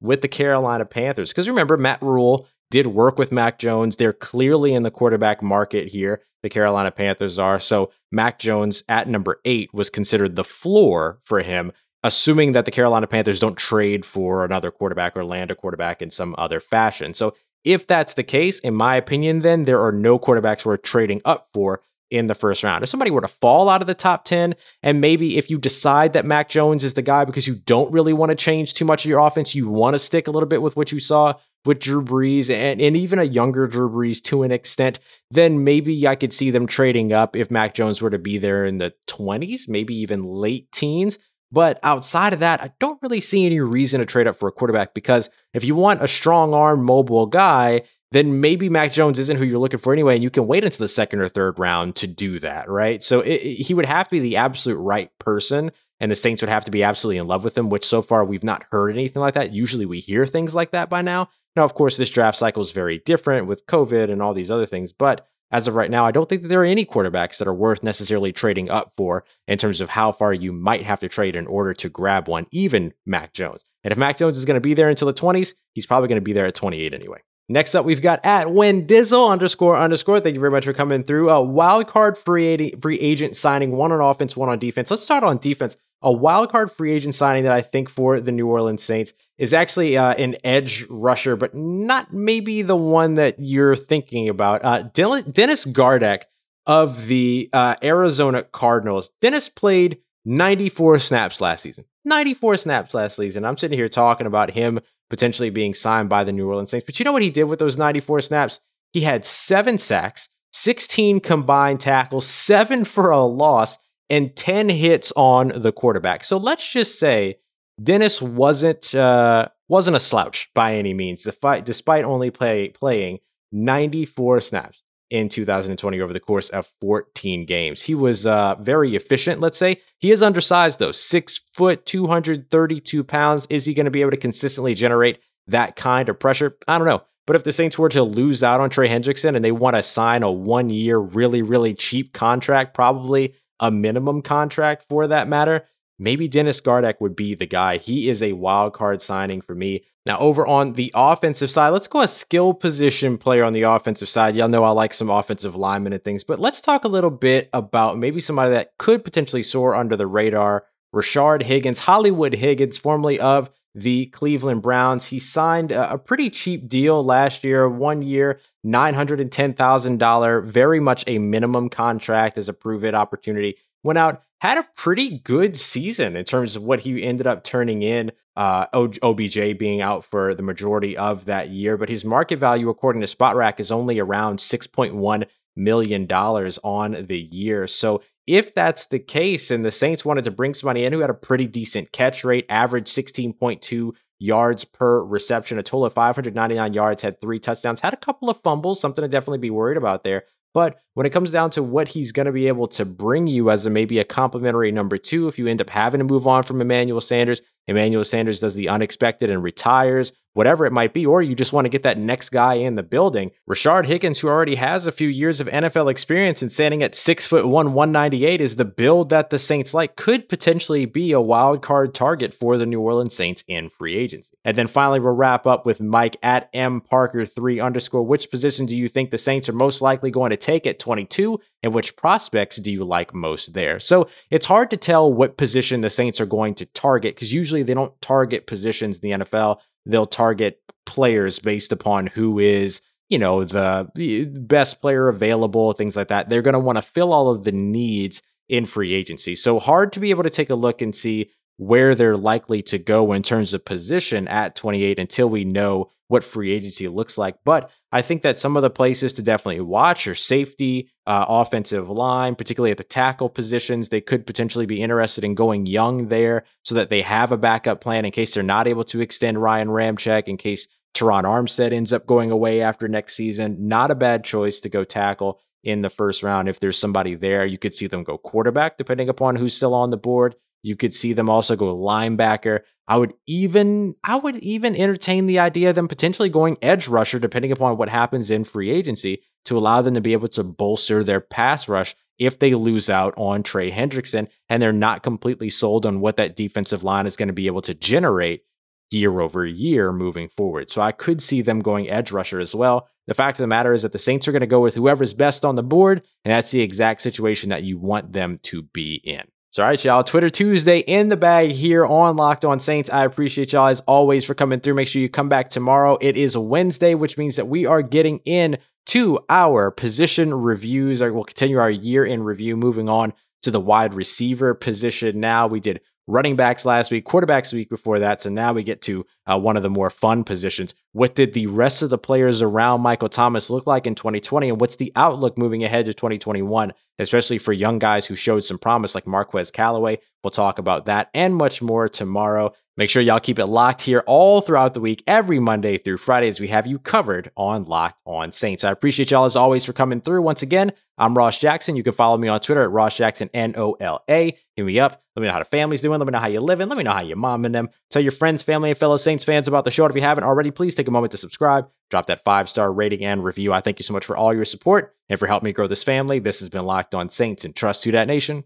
with 0.00 0.22
the 0.22 0.28
Carolina 0.28 0.86
Panthers. 0.86 1.30
Because 1.30 1.48
remember, 1.48 1.76
Matt 1.76 2.00
Rhule 2.00 2.46
did 2.70 2.86
work 2.88 3.18
with 3.18 3.30
Mac 3.30 3.58
Jones. 3.58 3.96
They're 3.96 4.12
clearly 4.12 4.72
in 4.72 4.82
the 4.82 4.90
quarterback 4.90 5.42
market 5.42 5.88
here. 5.88 6.22
The 6.42 6.48
Carolina 6.48 6.90
Panthers 6.90 7.38
are. 7.38 7.58
So 7.58 7.90
Mac 8.10 8.38
Jones 8.38 8.84
at 8.88 9.08
number 9.08 9.40
eight 9.44 9.72
was 9.74 9.90
considered 9.90 10.36
the 10.36 10.44
floor 10.44 11.20
for 11.24 11.42
him 11.42 11.72
assuming 12.06 12.52
that 12.52 12.64
the 12.64 12.70
Carolina 12.70 13.06
Panthers 13.06 13.40
don't 13.40 13.56
trade 13.56 14.04
for 14.04 14.44
another 14.44 14.70
quarterback 14.70 15.16
or 15.16 15.24
land 15.24 15.50
a 15.50 15.56
quarterback 15.56 16.00
in 16.00 16.10
some 16.10 16.34
other 16.38 16.60
fashion. 16.60 17.12
So 17.12 17.34
if 17.64 17.86
that's 17.86 18.14
the 18.14 18.22
case, 18.22 18.60
in 18.60 18.74
my 18.74 18.94
opinion, 18.94 19.40
then 19.40 19.64
there 19.64 19.82
are 19.82 19.90
no 19.90 20.18
quarterbacks 20.18 20.64
worth 20.64 20.82
trading 20.82 21.20
up 21.24 21.48
for 21.52 21.80
in 22.10 22.28
the 22.28 22.34
first 22.36 22.62
round. 22.62 22.84
If 22.84 22.88
somebody 22.88 23.10
were 23.10 23.20
to 23.20 23.28
fall 23.28 23.68
out 23.68 23.80
of 23.80 23.88
the 23.88 23.94
top 23.94 24.24
10, 24.24 24.54
and 24.84 25.00
maybe 25.00 25.36
if 25.36 25.50
you 25.50 25.58
decide 25.58 26.12
that 26.12 26.24
Mac 26.24 26.48
Jones 26.48 26.84
is 26.84 26.94
the 26.94 27.02
guy 27.02 27.24
because 27.24 27.48
you 27.48 27.56
don't 27.56 27.92
really 27.92 28.12
want 28.12 28.30
to 28.30 28.36
change 28.36 28.74
too 28.74 28.84
much 28.84 29.04
of 29.04 29.08
your 29.08 29.18
offense, 29.18 29.56
you 29.56 29.68
want 29.68 29.94
to 29.94 29.98
stick 29.98 30.28
a 30.28 30.30
little 30.30 30.48
bit 30.48 30.62
with 30.62 30.76
what 30.76 30.92
you 30.92 31.00
saw 31.00 31.34
with 31.64 31.80
Drew 31.80 32.04
Brees 32.04 32.48
and, 32.48 32.80
and 32.80 32.96
even 32.96 33.18
a 33.18 33.24
younger 33.24 33.66
Drew 33.66 33.90
Brees 33.90 34.22
to 34.24 34.44
an 34.44 34.52
extent, 34.52 35.00
then 35.32 35.64
maybe 35.64 36.06
I 36.06 36.14
could 36.14 36.32
see 36.32 36.52
them 36.52 36.68
trading 36.68 37.12
up 37.12 37.34
if 37.34 37.50
Mac 37.50 37.74
Jones 37.74 38.00
were 38.00 38.10
to 38.10 38.18
be 38.18 38.38
there 38.38 38.64
in 38.64 38.78
the 38.78 38.94
20s, 39.08 39.68
maybe 39.68 39.94
even 39.96 40.22
late 40.24 40.70
teens. 40.70 41.18
But 41.56 41.80
outside 41.82 42.34
of 42.34 42.40
that, 42.40 42.60
I 42.60 42.70
don't 42.80 43.00
really 43.00 43.22
see 43.22 43.46
any 43.46 43.60
reason 43.60 44.00
to 44.00 44.04
trade 44.04 44.26
up 44.26 44.36
for 44.36 44.46
a 44.46 44.52
quarterback 44.52 44.92
because 44.92 45.30
if 45.54 45.64
you 45.64 45.74
want 45.74 46.02
a 46.02 46.06
strong 46.06 46.52
arm, 46.52 46.84
mobile 46.84 47.24
guy, 47.24 47.84
then 48.12 48.42
maybe 48.42 48.68
Mac 48.68 48.92
Jones 48.92 49.18
isn't 49.18 49.38
who 49.38 49.44
you're 49.46 49.58
looking 49.58 49.78
for 49.78 49.94
anyway, 49.94 50.16
and 50.16 50.22
you 50.22 50.28
can 50.28 50.46
wait 50.46 50.64
until 50.64 50.84
the 50.84 50.88
second 50.88 51.20
or 51.20 51.30
third 51.30 51.58
round 51.58 51.96
to 51.96 52.06
do 52.06 52.38
that, 52.40 52.68
right? 52.68 53.02
So 53.02 53.22
it, 53.22 53.40
it, 53.40 53.54
he 53.62 53.72
would 53.72 53.86
have 53.86 54.06
to 54.06 54.10
be 54.10 54.18
the 54.18 54.36
absolute 54.36 54.76
right 54.76 55.08
person, 55.18 55.72
and 55.98 56.10
the 56.10 56.14
Saints 56.14 56.42
would 56.42 56.50
have 56.50 56.64
to 56.64 56.70
be 56.70 56.82
absolutely 56.82 57.16
in 57.16 57.26
love 57.26 57.42
with 57.42 57.56
him, 57.56 57.70
which 57.70 57.86
so 57.86 58.02
far 58.02 58.22
we've 58.22 58.44
not 58.44 58.66
heard 58.70 58.90
anything 58.90 59.22
like 59.22 59.32
that. 59.32 59.54
Usually 59.54 59.86
we 59.86 60.00
hear 60.00 60.26
things 60.26 60.54
like 60.54 60.72
that 60.72 60.90
by 60.90 61.00
now. 61.00 61.30
Now, 61.56 61.64
of 61.64 61.72
course, 61.72 61.96
this 61.96 62.10
draft 62.10 62.36
cycle 62.36 62.60
is 62.60 62.72
very 62.72 62.98
different 62.98 63.46
with 63.46 63.64
COVID 63.64 64.12
and 64.12 64.20
all 64.20 64.34
these 64.34 64.50
other 64.50 64.66
things, 64.66 64.92
but 64.92 65.26
as 65.50 65.68
of 65.68 65.74
right 65.74 65.90
now, 65.90 66.04
I 66.04 66.10
don't 66.10 66.28
think 66.28 66.42
that 66.42 66.48
there 66.48 66.62
are 66.62 66.64
any 66.64 66.84
quarterbacks 66.84 67.38
that 67.38 67.48
are 67.48 67.54
worth 67.54 67.82
necessarily 67.82 68.32
trading 68.32 68.68
up 68.68 68.92
for 68.96 69.24
in 69.46 69.58
terms 69.58 69.80
of 69.80 69.90
how 69.90 70.12
far 70.12 70.32
you 70.32 70.52
might 70.52 70.82
have 70.82 71.00
to 71.00 71.08
trade 71.08 71.36
in 71.36 71.46
order 71.46 71.72
to 71.74 71.88
grab 71.88 72.28
one, 72.28 72.46
even 72.50 72.92
Mac 73.04 73.32
Jones. 73.32 73.64
And 73.84 73.92
if 73.92 73.98
Mac 73.98 74.18
Jones 74.18 74.38
is 74.38 74.44
going 74.44 74.56
to 74.56 74.60
be 74.60 74.74
there 74.74 74.88
until 74.88 75.06
the 75.06 75.14
20s, 75.14 75.54
he's 75.74 75.86
probably 75.86 76.08
going 76.08 76.20
to 76.20 76.24
be 76.24 76.32
there 76.32 76.46
at 76.46 76.54
28 76.54 76.92
anyway. 76.92 77.20
Next 77.48 77.76
up, 77.76 77.84
we've 77.84 78.02
got 78.02 78.24
at 78.24 78.48
Wendizzle 78.48 79.30
underscore 79.30 79.76
underscore. 79.76 80.18
Thank 80.18 80.34
you 80.34 80.40
very 80.40 80.50
much 80.50 80.64
for 80.64 80.72
coming 80.72 81.04
through. 81.04 81.30
A 81.30 81.40
wild 81.40 81.86
card 81.86 82.18
free, 82.18 82.72
free 82.82 82.98
agent 82.98 83.36
signing, 83.36 83.70
one 83.70 83.92
on 83.92 84.00
offense, 84.00 84.36
one 84.36 84.48
on 84.48 84.58
defense. 84.58 84.90
Let's 84.90 85.04
start 85.04 85.22
on 85.22 85.38
defense. 85.38 85.76
A 86.02 86.12
wild 86.12 86.50
card 86.50 86.70
free 86.70 86.92
agent 86.92 87.14
signing 87.14 87.44
that 87.44 87.52
I 87.52 87.62
think 87.62 87.88
for 87.88 88.20
the 88.20 88.32
New 88.32 88.46
Orleans 88.46 88.82
Saints 88.82 89.12
is 89.38 89.52
actually 89.52 89.96
uh, 89.96 90.14
an 90.14 90.36
edge 90.44 90.86
rusher, 90.88 91.36
but 91.36 91.54
not 91.54 92.12
maybe 92.12 92.62
the 92.62 92.76
one 92.76 93.14
that 93.14 93.36
you're 93.38 93.76
thinking 93.76 94.28
about. 94.28 94.64
Uh, 94.64 94.82
Dennis 94.82 95.64
Gardeck 95.64 96.22
of 96.66 97.06
the 97.06 97.48
uh, 97.52 97.76
Arizona 97.82 98.42
Cardinals. 98.42 99.10
Dennis 99.20 99.48
played 99.48 99.98
94 100.24 100.98
snaps 100.98 101.40
last 101.40 101.62
season. 101.62 101.84
94 102.04 102.56
snaps 102.58 102.94
last 102.94 103.16
season. 103.16 103.44
I'm 103.44 103.56
sitting 103.56 103.78
here 103.78 103.88
talking 103.88 104.26
about 104.26 104.50
him 104.50 104.80
potentially 105.08 105.50
being 105.50 105.74
signed 105.74 106.08
by 106.08 106.24
the 106.24 106.32
New 106.32 106.48
Orleans 106.48 106.70
Saints. 106.70 106.84
But 106.84 106.98
you 106.98 107.04
know 107.04 107.12
what 107.12 107.22
he 107.22 107.30
did 107.30 107.44
with 107.44 107.58
those 107.58 107.78
94 107.78 108.22
snaps? 108.22 108.60
He 108.92 109.02
had 109.02 109.24
seven 109.24 109.78
sacks, 109.78 110.28
16 110.52 111.20
combined 111.20 111.80
tackles, 111.80 112.26
seven 112.26 112.84
for 112.84 113.10
a 113.10 113.24
loss, 113.24 113.78
and 114.08 114.34
10 114.36 114.68
hits 114.68 115.12
on 115.16 115.52
the 115.54 115.72
quarterback. 115.72 116.24
So 116.24 116.36
let's 116.36 116.70
just 116.70 116.98
say 116.98 117.38
Dennis 117.82 118.22
wasn't 118.22 118.94
uh, 118.94 119.48
wasn't 119.68 119.96
a 119.96 120.00
slouch 120.00 120.50
by 120.54 120.76
any 120.76 120.94
means, 120.94 121.26
despite, 121.64 122.04
only 122.04 122.30
play, 122.30 122.68
playing 122.68 123.18
94 123.52 124.40
snaps 124.40 124.82
in 125.10 125.28
2020 125.28 126.00
over 126.00 126.12
the 126.12 126.20
course 126.20 126.48
of 126.50 126.68
14 126.80 127.46
games. 127.46 127.82
He 127.82 127.94
was 127.94 128.26
uh, 128.26 128.56
very 128.56 128.96
efficient, 128.96 129.40
let's 129.40 129.58
say. 129.58 129.80
He 129.98 130.10
is 130.10 130.22
undersized 130.22 130.78
though, 130.78 130.92
six 130.92 131.40
foot, 131.52 131.86
232 131.86 133.04
pounds. 133.04 133.46
Is 133.50 133.64
he 133.64 133.74
going 133.74 133.84
to 133.84 133.90
be 133.90 134.00
able 134.00 134.10
to 134.12 134.16
consistently 134.16 134.74
generate 134.74 135.20
that 135.46 135.76
kind 135.76 136.08
of 136.08 136.18
pressure? 136.18 136.56
I 136.66 136.78
don't 136.78 136.86
know. 136.86 137.02
But 137.26 137.36
if 137.36 137.44
the 137.44 137.52
Saints 137.52 137.76
were 137.76 137.88
to 137.88 138.04
lose 138.04 138.44
out 138.44 138.60
on 138.60 138.70
Trey 138.70 138.88
Hendrickson 138.88 139.34
and 139.34 139.44
they 139.44 139.52
want 139.52 139.74
to 139.74 139.82
sign 139.82 140.22
a 140.22 140.30
one 140.30 140.70
year, 140.70 140.98
really, 140.98 141.42
really 141.42 141.74
cheap 141.74 142.12
contract, 142.12 142.72
probably 142.72 143.34
a 143.60 143.70
minimum 143.70 144.22
contract 144.22 144.84
for 144.88 145.06
that 145.06 145.28
matter, 145.28 145.66
maybe 145.98 146.28
Dennis 146.28 146.60
Gardeck 146.60 147.00
would 147.00 147.16
be 147.16 147.34
the 147.34 147.46
guy. 147.46 147.78
He 147.78 148.08
is 148.08 148.22
a 148.22 148.32
wild 148.32 148.74
card 148.74 149.02
signing 149.02 149.40
for 149.40 149.54
me. 149.54 149.84
Now, 150.04 150.18
over 150.18 150.46
on 150.46 150.74
the 150.74 150.92
offensive 150.94 151.50
side, 151.50 151.70
let's 151.70 151.88
go 151.88 152.00
a 152.00 152.08
skill 152.08 152.54
position 152.54 153.18
player 153.18 153.42
on 153.42 153.52
the 153.52 153.62
offensive 153.62 154.08
side. 154.08 154.36
Y'all 154.36 154.48
know 154.48 154.62
I 154.62 154.70
like 154.70 154.94
some 154.94 155.10
offensive 155.10 155.56
linemen 155.56 155.92
and 155.92 156.04
things, 156.04 156.22
but 156.22 156.38
let's 156.38 156.60
talk 156.60 156.84
a 156.84 156.88
little 156.88 157.10
bit 157.10 157.50
about 157.52 157.98
maybe 157.98 158.20
somebody 158.20 158.52
that 158.52 158.78
could 158.78 159.04
potentially 159.04 159.42
soar 159.42 159.74
under 159.74 159.96
the 159.96 160.06
radar. 160.06 160.64
Rashard 160.94 161.42
Higgins, 161.42 161.80
Hollywood 161.80 162.34
Higgins, 162.34 162.78
formerly 162.78 163.18
of 163.18 163.50
the 163.76 164.06
Cleveland 164.06 164.62
Browns. 164.62 165.06
He 165.06 165.18
signed 165.18 165.70
a 165.70 165.98
pretty 165.98 166.30
cheap 166.30 166.66
deal 166.66 167.04
last 167.04 167.44
year, 167.44 167.68
one 167.68 168.00
year, 168.00 168.40
$910,000, 168.64 170.44
very 170.44 170.80
much 170.80 171.04
a 171.06 171.18
minimum 171.18 171.68
contract 171.68 172.38
as 172.38 172.48
a 172.48 172.54
prove 172.54 172.84
it 172.84 172.94
opportunity. 172.94 173.58
Went 173.84 173.98
out, 173.98 174.22
had 174.40 174.56
a 174.56 174.66
pretty 174.76 175.18
good 175.18 175.58
season 175.58 176.16
in 176.16 176.24
terms 176.24 176.56
of 176.56 176.62
what 176.62 176.80
he 176.80 177.04
ended 177.04 177.26
up 177.26 177.44
turning 177.44 177.82
in 177.82 178.12
uh, 178.34 178.66
OBJ 178.72 179.58
being 179.58 179.82
out 179.82 180.04
for 180.04 180.34
the 180.34 180.42
majority 180.42 180.96
of 180.96 181.26
that 181.26 181.50
year. 181.50 181.76
But 181.76 181.90
his 181.90 182.04
market 182.04 182.38
value, 182.38 182.70
according 182.70 183.02
to 183.02 183.06
Spotrac, 183.06 183.60
is 183.60 183.70
only 183.70 183.98
around 183.98 184.38
$6.1 184.38 185.26
million 185.54 186.10
on 186.10 187.06
the 187.06 187.20
year. 187.30 187.66
So 187.66 188.02
if 188.26 188.54
that's 188.54 188.86
the 188.86 188.98
case, 188.98 189.50
and 189.50 189.64
the 189.64 189.70
Saints 189.70 190.04
wanted 190.04 190.24
to 190.24 190.30
bring 190.30 190.54
somebody 190.54 190.84
in 190.84 190.92
who 190.92 191.00
had 191.00 191.10
a 191.10 191.14
pretty 191.14 191.46
decent 191.46 191.92
catch 191.92 192.24
rate, 192.24 192.46
average 192.48 192.88
16.2 192.88 193.92
yards 194.18 194.64
per 194.64 195.04
reception, 195.04 195.58
a 195.58 195.62
total 195.62 195.84
of 195.84 195.92
599 195.92 196.74
yards, 196.74 197.02
had 197.02 197.20
three 197.20 197.38
touchdowns, 197.38 197.80
had 197.80 197.94
a 197.94 197.98
couple 197.98 198.28
of 198.28 198.40
fumbles, 198.40 198.80
something 198.80 199.02
to 199.02 199.08
definitely 199.08 199.38
be 199.38 199.50
worried 199.50 199.76
about 199.76 200.02
there. 200.02 200.24
But 200.54 200.78
when 200.94 201.04
it 201.04 201.10
comes 201.10 201.30
down 201.30 201.50
to 201.50 201.62
what 201.62 201.88
he's 201.88 202.12
going 202.12 202.26
to 202.26 202.32
be 202.32 202.48
able 202.48 202.66
to 202.68 202.86
bring 202.86 203.26
you 203.26 203.50
as 203.50 203.66
a 203.66 203.70
maybe 203.70 203.98
a 203.98 204.04
complimentary 204.04 204.72
number 204.72 204.96
two, 204.96 205.28
if 205.28 205.38
you 205.38 205.46
end 205.46 205.60
up 205.60 205.68
having 205.68 205.98
to 205.98 206.04
move 206.04 206.26
on 206.26 206.44
from 206.44 206.62
Emmanuel 206.62 207.02
Sanders, 207.02 207.42
Emmanuel 207.66 208.04
Sanders 208.04 208.40
does 208.40 208.54
the 208.54 208.68
unexpected 208.68 209.30
and 209.30 209.42
retires, 209.42 210.12
whatever 210.34 210.66
it 210.66 210.72
might 210.72 210.92
be, 210.92 211.06
or 211.06 211.22
you 211.22 211.34
just 211.34 211.52
want 211.52 211.64
to 211.64 211.70
get 211.70 211.82
that 211.82 211.98
next 211.98 212.28
guy 212.28 212.54
in 212.54 212.74
the 212.74 212.82
building. 212.82 213.30
Rashard 213.48 213.86
Higgins, 213.86 214.18
who 214.18 214.28
already 214.28 214.56
has 214.56 214.86
a 214.86 214.92
few 214.92 215.08
years 215.08 215.40
of 215.40 215.48
NFL 215.48 215.90
experience 215.90 216.42
and 216.42 216.52
standing 216.52 216.82
at 216.82 216.94
six 216.94 217.26
foot 217.26 217.46
one, 217.46 217.72
198, 217.72 218.40
is 218.40 218.56
the 218.56 218.66
build 218.66 219.08
that 219.08 219.30
the 219.30 219.38
Saints 219.38 219.72
like, 219.72 219.96
could 219.96 220.28
potentially 220.28 220.84
be 220.84 221.12
a 221.12 221.20
wild 221.20 221.62
card 221.62 221.94
target 221.94 222.34
for 222.34 222.58
the 222.58 222.66
New 222.66 222.80
Orleans 222.80 223.14
Saints 223.14 223.42
in 223.48 223.70
free 223.70 223.96
agency. 223.96 224.36
And 224.44 224.56
then 224.56 224.66
finally, 224.66 225.00
we'll 225.00 225.14
wrap 225.14 225.46
up 225.46 225.64
with 225.64 225.80
Mike 225.80 226.18
at 226.22 226.50
M 226.52 226.82
Parker 226.82 227.24
three 227.24 227.58
underscore. 227.58 228.02
Which 228.02 228.30
position 228.30 228.66
do 228.66 228.76
you 228.76 228.88
think 228.88 229.10
the 229.10 229.18
Saints 229.18 229.48
are 229.48 229.54
most 229.54 229.80
likely 229.80 230.10
going 230.10 230.30
to 230.30 230.36
take 230.36 230.66
at 230.66 230.78
22? 230.78 231.40
And 231.62 231.74
which 231.74 231.96
prospects 231.96 232.56
do 232.56 232.70
you 232.70 232.84
like 232.84 233.14
most 233.14 233.54
there? 233.54 233.80
So 233.80 234.08
it's 234.30 234.46
hard 234.46 234.70
to 234.70 234.76
tell 234.76 235.12
what 235.12 235.36
position 235.36 235.80
the 235.80 235.90
Saints 235.90 236.20
are 236.20 236.26
going 236.26 236.54
to 236.56 236.66
target 236.66 237.14
because 237.14 237.32
usually 237.32 237.62
they 237.62 237.74
don't 237.74 238.00
target 238.00 238.46
positions 238.46 238.98
in 238.98 239.00
the 239.18 239.24
NFL 239.24 239.58
they'll 239.86 240.06
target 240.06 240.60
players 240.84 241.38
based 241.38 241.72
upon 241.72 242.08
who 242.08 242.38
is 242.38 242.80
you 243.08 243.18
know 243.18 243.44
the 243.44 243.88
best 244.34 244.80
player 244.80 245.08
available 245.08 245.72
things 245.72 245.96
like 245.96 246.08
that. 246.08 246.28
They're 246.28 246.42
going 246.42 246.54
to 246.54 246.58
want 246.60 246.76
to 246.76 246.82
fill 246.82 247.12
all 247.12 247.30
of 247.30 247.44
the 247.44 247.52
needs 247.52 248.20
in 248.48 248.66
free 248.66 248.92
agency. 248.92 249.34
So 249.34 249.58
hard 249.58 249.92
to 249.92 250.00
be 250.00 250.10
able 250.10 250.24
to 250.24 250.30
take 250.30 250.50
a 250.50 250.54
look 250.54 250.82
and 250.82 250.94
see 250.94 251.30
where 251.56 251.94
they're 251.94 252.16
likely 252.16 252.62
to 252.62 252.78
go 252.78 253.12
in 253.12 253.22
terms 253.22 253.54
of 253.54 253.64
position 253.64 254.28
at 254.28 254.54
28 254.54 254.98
until 254.98 255.28
we 255.28 255.44
know 255.44 255.90
what 256.08 256.24
free 256.24 256.52
agency 256.52 256.88
looks 256.88 257.18
like. 257.18 257.36
But 257.44 257.70
I 257.92 258.02
think 258.02 258.22
that 258.22 258.38
some 258.38 258.56
of 258.56 258.62
the 258.62 258.70
places 258.70 259.12
to 259.14 259.22
definitely 259.22 259.60
watch 259.60 260.06
are 260.06 260.14
safety, 260.14 260.90
uh, 261.06 261.24
offensive 261.28 261.88
line, 261.88 262.34
particularly 262.34 262.70
at 262.70 262.78
the 262.78 262.84
tackle 262.84 263.28
positions. 263.28 263.88
They 263.88 264.00
could 264.00 264.26
potentially 264.26 264.66
be 264.66 264.82
interested 264.82 265.24
in 265.24 265.34
going 265.34 265.66
young 265.66 266.08
there 266.08 266.44
so 266.62 266.74
that 266.74 266.90
they 266.90 267.02
have 267.02 267.32
a 267.32 267.38
backup 267.38 267.80
plan 267.80 268.04
in 268.04 268.12
case 268.12 268.34
they're 268.34 268.42
not 268.42 268.66
able 268.66 268.84
to 268.84 269.00
extend 269.00 269.42
Ryan 269.42 269.68
Ramczyk, 269.68 270.28
in 270.28 270.36
case 270.36 270.66
Terron 270.94 271.24
Armstead 271.24 271.72
ends 271.72 271.92
up 271.92 272.06
going 272.06 272.30
away 272.30 272.62
after 272.62 272.88
next 272.88 273.14
season. 273.14 273.68
Not 273.68 273.90
a 273.90 273.94
bad 273.94 274.24
choice 274.24 274.60
to 274.60 274.68
go 274.68 274.84
tackle 274.84 275.40
in 275.62 275.82
the 275.82 275.90
first 275.90 276.22
round. 276.22 276.48
If 276.48 276.60
there's 276.60 276.78
somebody 276.78 277.14
there, 277.14 277.44
you 277.44 277.58
could 277.58 277.74
see 277.74 277.86
them 277.86 278.04
go 278.04 278.16
quarterback, 278.16 278.78
depending 278.78 279.08
upon 279.08 279.36
who's 279.36 279.54
still 279.54 279.74
on 279.74 279.90
the 279.90 279.96
board. 279.96 280.36
You 280.62 280.76
could 280.76 280.94
see 280.94 281.12
them 281.12 281.28
also 281.28 281.54
go 281.54 281.76
linebacker. 281.76 282.60
I 282.88 282.96
would 282.96 283.14
even 283.26 283.96
I 284.04 284.16
would 284.16 284.36
even 284.36 284.76
entertain 284.76 285.26
the 285.26 285.38
idea 285.38 285.70
of 285.70 285.74
them 285.74 285.88
potentially 285.88 286.28
going 286.28 286.56
edge 286.62 286.88
rusher 286.88 287.18
depending 287.18 287.52
upon 287.52 287.76
what 287.76 287.88
happens 287.88 288.30
in 288.30 288.44
free 288.44 288.70
agency 288.70 289.22
to 289.46 289.58
allow 289.58 289.82
them 289.82 289.94
to 289.94 290.00
be 290.00 290.12
able 290.12 290.28
to 290.28 290.44
bolster 290.44 291.02
their 291.02 291.20
pass 291.20 291.68
rush 291.68 291.96
if 292.18 292.38
they 292.38 292.54
lose 292.54 292.88
out 292.88 293.12
on 293.16 293.42
Trey 293.42 293.70
Hendrickson 293.70 294.28
and 294.48 294.62
they're 294.62 294.72
not 294.72 295.02
completely 295.02 295.50
sold 295.50 295.84
on 295.84 296.00
what 296.00 296.16
that 296.16 296.36
defensive 296.36 296.82
line 296.82 297.06
is 297.06 297.16
going 297.16 297.28
to 297.28 297.34
be 297.34 297.46
able 297.46 297.62
to 297.62 297.74
generate 297.74 298.42
year 298.90 299.20
over 299.20 299.44
year 299.44 299.92
moving 299.92 300.28
forward. 300.28 300.70
So 300.70 300.80
I 300.80 300.92
could 300.92 301.20
see 301.20 301.42
them 301.42 301.60
going 301.60 301.90
edge 301.90 302.12
rusher 302.12 302.38
as 302.38 302.54
well. 302.54 302.88
The 303.06 303.14
fact 303.14 303.38
of 303.38 303.42
the 303.42 303.48
matter 303.48 303.72
is 303.72 303.82
that 303.82 303.92
the 303.92 303.98
Saints 303.98 304.26
are 304.26 304.32
going 304.32 304.40
to 304.40 304.46
go 304.46 304.60
with 304.60 304.74
whoever's 304.74 305.14
best 305.14 305.44
on 305.44 305.54
the 305.54 305.62
board, 305.62 306.02
and 306.24 306.34
that's 306.34 306.50
the 306.50 306.60
exact 306.60 307.00
situation 307.00 307.50
that 307.50 307.62
you 307.62 307.78
want 307.78 308.12
them 308.12 308.40
to 308.44 308.62
be 308.62 308.96
in. 309.04 309.22
So, 309.56 309.62
all 309.62 309.70
right, 309.70 309.82
y'all. 309.82 310.04
Twitter 310.04 310.28
Tuesday 310.28 310.80
in 310.80 311.08
the 311.08 311.16
bag 311.16 311.50
here 311.50 311.86
on 311.86 312.16
Locked 312.16 312.44
On 312.44 312.60
Saints. 312.60 312.90
I 312.90 313.06
appreciate 313.06 313.54
y'all 313.54 313.68
as 313.68 313.80
always 313.86 314.22
for 314.22 314.34
coming 314.34 314.60
through. 314.60 314.74
Make 314.74 314.86
sure 314.86 315.00
you 315.00 315.08
come 315.08 315.30
back 315.30 315.48
tomorrow. 315.48 315.96
It 316.02 316.18
is 316.18 316.36
Wednesday, 316.36 316.94
which 316.94 317.16
means 317.16 317.36
that 317.36 317.48
we 317.48 317.64
are 317.64 317.80
getting 317.80 318.18
in 318.26 318.58
to 318.88 319.18
our 319.30 319.70
position 319.70 320.34
reviews. 320.34 321.00
We'll 321.00 321.24
continue 321.24 321.56
our 321.56 321.70
year 321.70 322.04
in 322.04 322.22
review, 322.22 322.54
moving 322.54 322.90
on 322.90 323.14
to 323.44 323.50
the 323.50 323.58
wide 323.58 323.94
receiver 323.94 324.52
position 324.52 325.20
now. 325.20 325.46
We 325.46 325.60
did 325.60 325.80
running 326.06 326.36
backs 326.36 326.64
last 326.64 326.90
week, 326.90 327.04
quarterbacks 327.04 327.50
the 327.50 327.56
week 327.56 327.68
before 327.68 327.98
that. 327.98 328.20
So 328.20 328.30
now 328.30 328.52
we 328.52 328.62
get 328.62 328.82
to 328.82 329.04
uh, 329.26 329.38
one 329.38 329.56
of 329.56 329.62
the 329.62 329.70
more 329.70 329.90
fun 329.90 330.24
positions. 330.24 330.74
What 330.92 331.14
did 331.14 331.32
the 331.32 331.46
rest 331.46 331.82
of 331.82 331.90
the 331.90 331.98
players 331.98 332.42
around 332.42 332.80
Michael 332.80 333.08
Thomas 333.08 333.50
look 333.50 333.66
like 333.66 333.86
in 333.86 333.94
2020? 333.94 334.48
And 334.48 334.60
what's 334.60 334.76
the 334.76 334.92
outlook 334.96 335.36
moving 335.36 335.64
ahead 335.64 335.86
to 335.86 335.94
2021, 335.94 336.72
especially 336.98 337.38
for 337.38 337.52
young 337.52 337.78
guys 337.78 338.06
who 338.06 338.16
showed 338.16 338.44
some 338.44 338.58
promise 338.58 338.94
like 338.94 339.06
Marquez 339.06 339.50
Callaway? 339.50 339.98
We'll 340.22 340.30
talk 340.30 340.58
about 340.58 340.86
that 340.86 341.10
and 341.14 341.34
much 341.34 341.60
more 341.60 341.88
tomorrow. 341.88 342.52
Make 342.78 342.90
sure 342.90 343.00
y'all 343.00 343.20
keep 343.20 343.38
it 343.38 343.46
locked 343.46 343.80
here 343.80 344.04
all 344.06 344.42
throughout 344.42 344.74
the 344.74 344.80
week, 344.80 345.02
every 345.06 345.40
Monday 345.40 345.78
through 345.78 345.96
Friday, 345.96 346.28
as 346.28 346.38
we 346.38 346.48
have 346.48 346.66
you 346.66 346.78
covered 346.78 347.30
on 347.34 347.64
Locked 347.64 348.02
On 348.04 348.30
Saints. 348.32 348.64
I 348.64 348.70
appreciate 348.70 349.10
y'all 349.10 349.24
as 349.24 349.34
always 349.34 349.64
for 349.64 349.72
coming 349.72 350.02
through. 350.02 350.20
Once 350.20 350.42
again, 350.42 350.72
I'm 350.98 351.16
Ross 351.16 351.40
Jackson. 351.40 351.74
You 351.74 351.82
can 351.82 351.94
follow 351.94 352.18
me 352.18 352.28
on 352.28 352.38
Twitter 352.40 352.62
at 352.62 352.70
Ross 352.70 352.94
Jackson 352.94 353.30
N 353.32 353.54
O 353.56 353.72
L 353.80 354.04
A. 354.10 354.36
Hit 354.56 354.66
me 354.66 354.78
up. 354.78 355.02
Let 355.14 355.22
me 355.22 355.26
know 355.26 355.32
how 355.32 355.38
the 355.38 355.46
family's 355.46 355.80
doing. 355.80 355.98
Let 355.98 356.06
me 356.06 356.12
know 356.12 356.18
how 356.18 356.26
you're 356.26 356.42
living. 356.42 356.68
Let 356.68 356.76
me 356.76 356.84
know 356.84 356.92
how 356.92 357.00
you're 357.00 357.16
momming 357.16 357.52
them. 357.52 357.70
Tell 357.88 358.02
your 358.02 358.12
friends, 358.12 358.42
family, 358.42 358.68
and 358.68 358.78
fellow 358.78 358.98
Saints 358.98 359.24
fans 359.24 359.48
about 359.48 359.64
the 359.64 359.70
show. 359.70 359.86
If 359.86 359.96
you 359.96 360.02
haven't 360.02 360.24
already, 360.24 360.50
please 360.50 360.74
take 360.74 360.88
a 360.88 360.90
moment 360.90 361.12
to 361.12 361.18
subscribe, 361.18 361.70
drop 361.88 362.08
that 362.08 362.24
five 362.24 362.50
star 362.50 362.70
rating 362.70 363.02
and 363.06 363.24
review. 363.24 363.54
I 363.54 363.62
thank 363.62 363.78
you 363.78 363.84
so 363.84 363.94
much 363.94 364.04
for 364.04 364.18
all 364.18 364.34
your 364.34 364.44
support 364.44 364.94
and 365.08 365.18
for 365.18 365.26
helping 365.26 365.46
me 365.46 365.54
grow 365.54 365.66
this 365.66 365.82
family. 365.82 366.18
This 366.18 366.40
has 366.40 366.50
been 366.50 366.66
Locked 366.66 366.94
On 366.94 367.08
Saints 367.08 367.46
and 367.46 367.56
Trust 367.56 367.84
to 367.84 367.92
that 367.92 368.06
nation. 368.06 368.44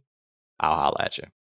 I'll 0.60 0.76
holla 0.76 0.98
at 1.00 1.18
you. 1.18 1.24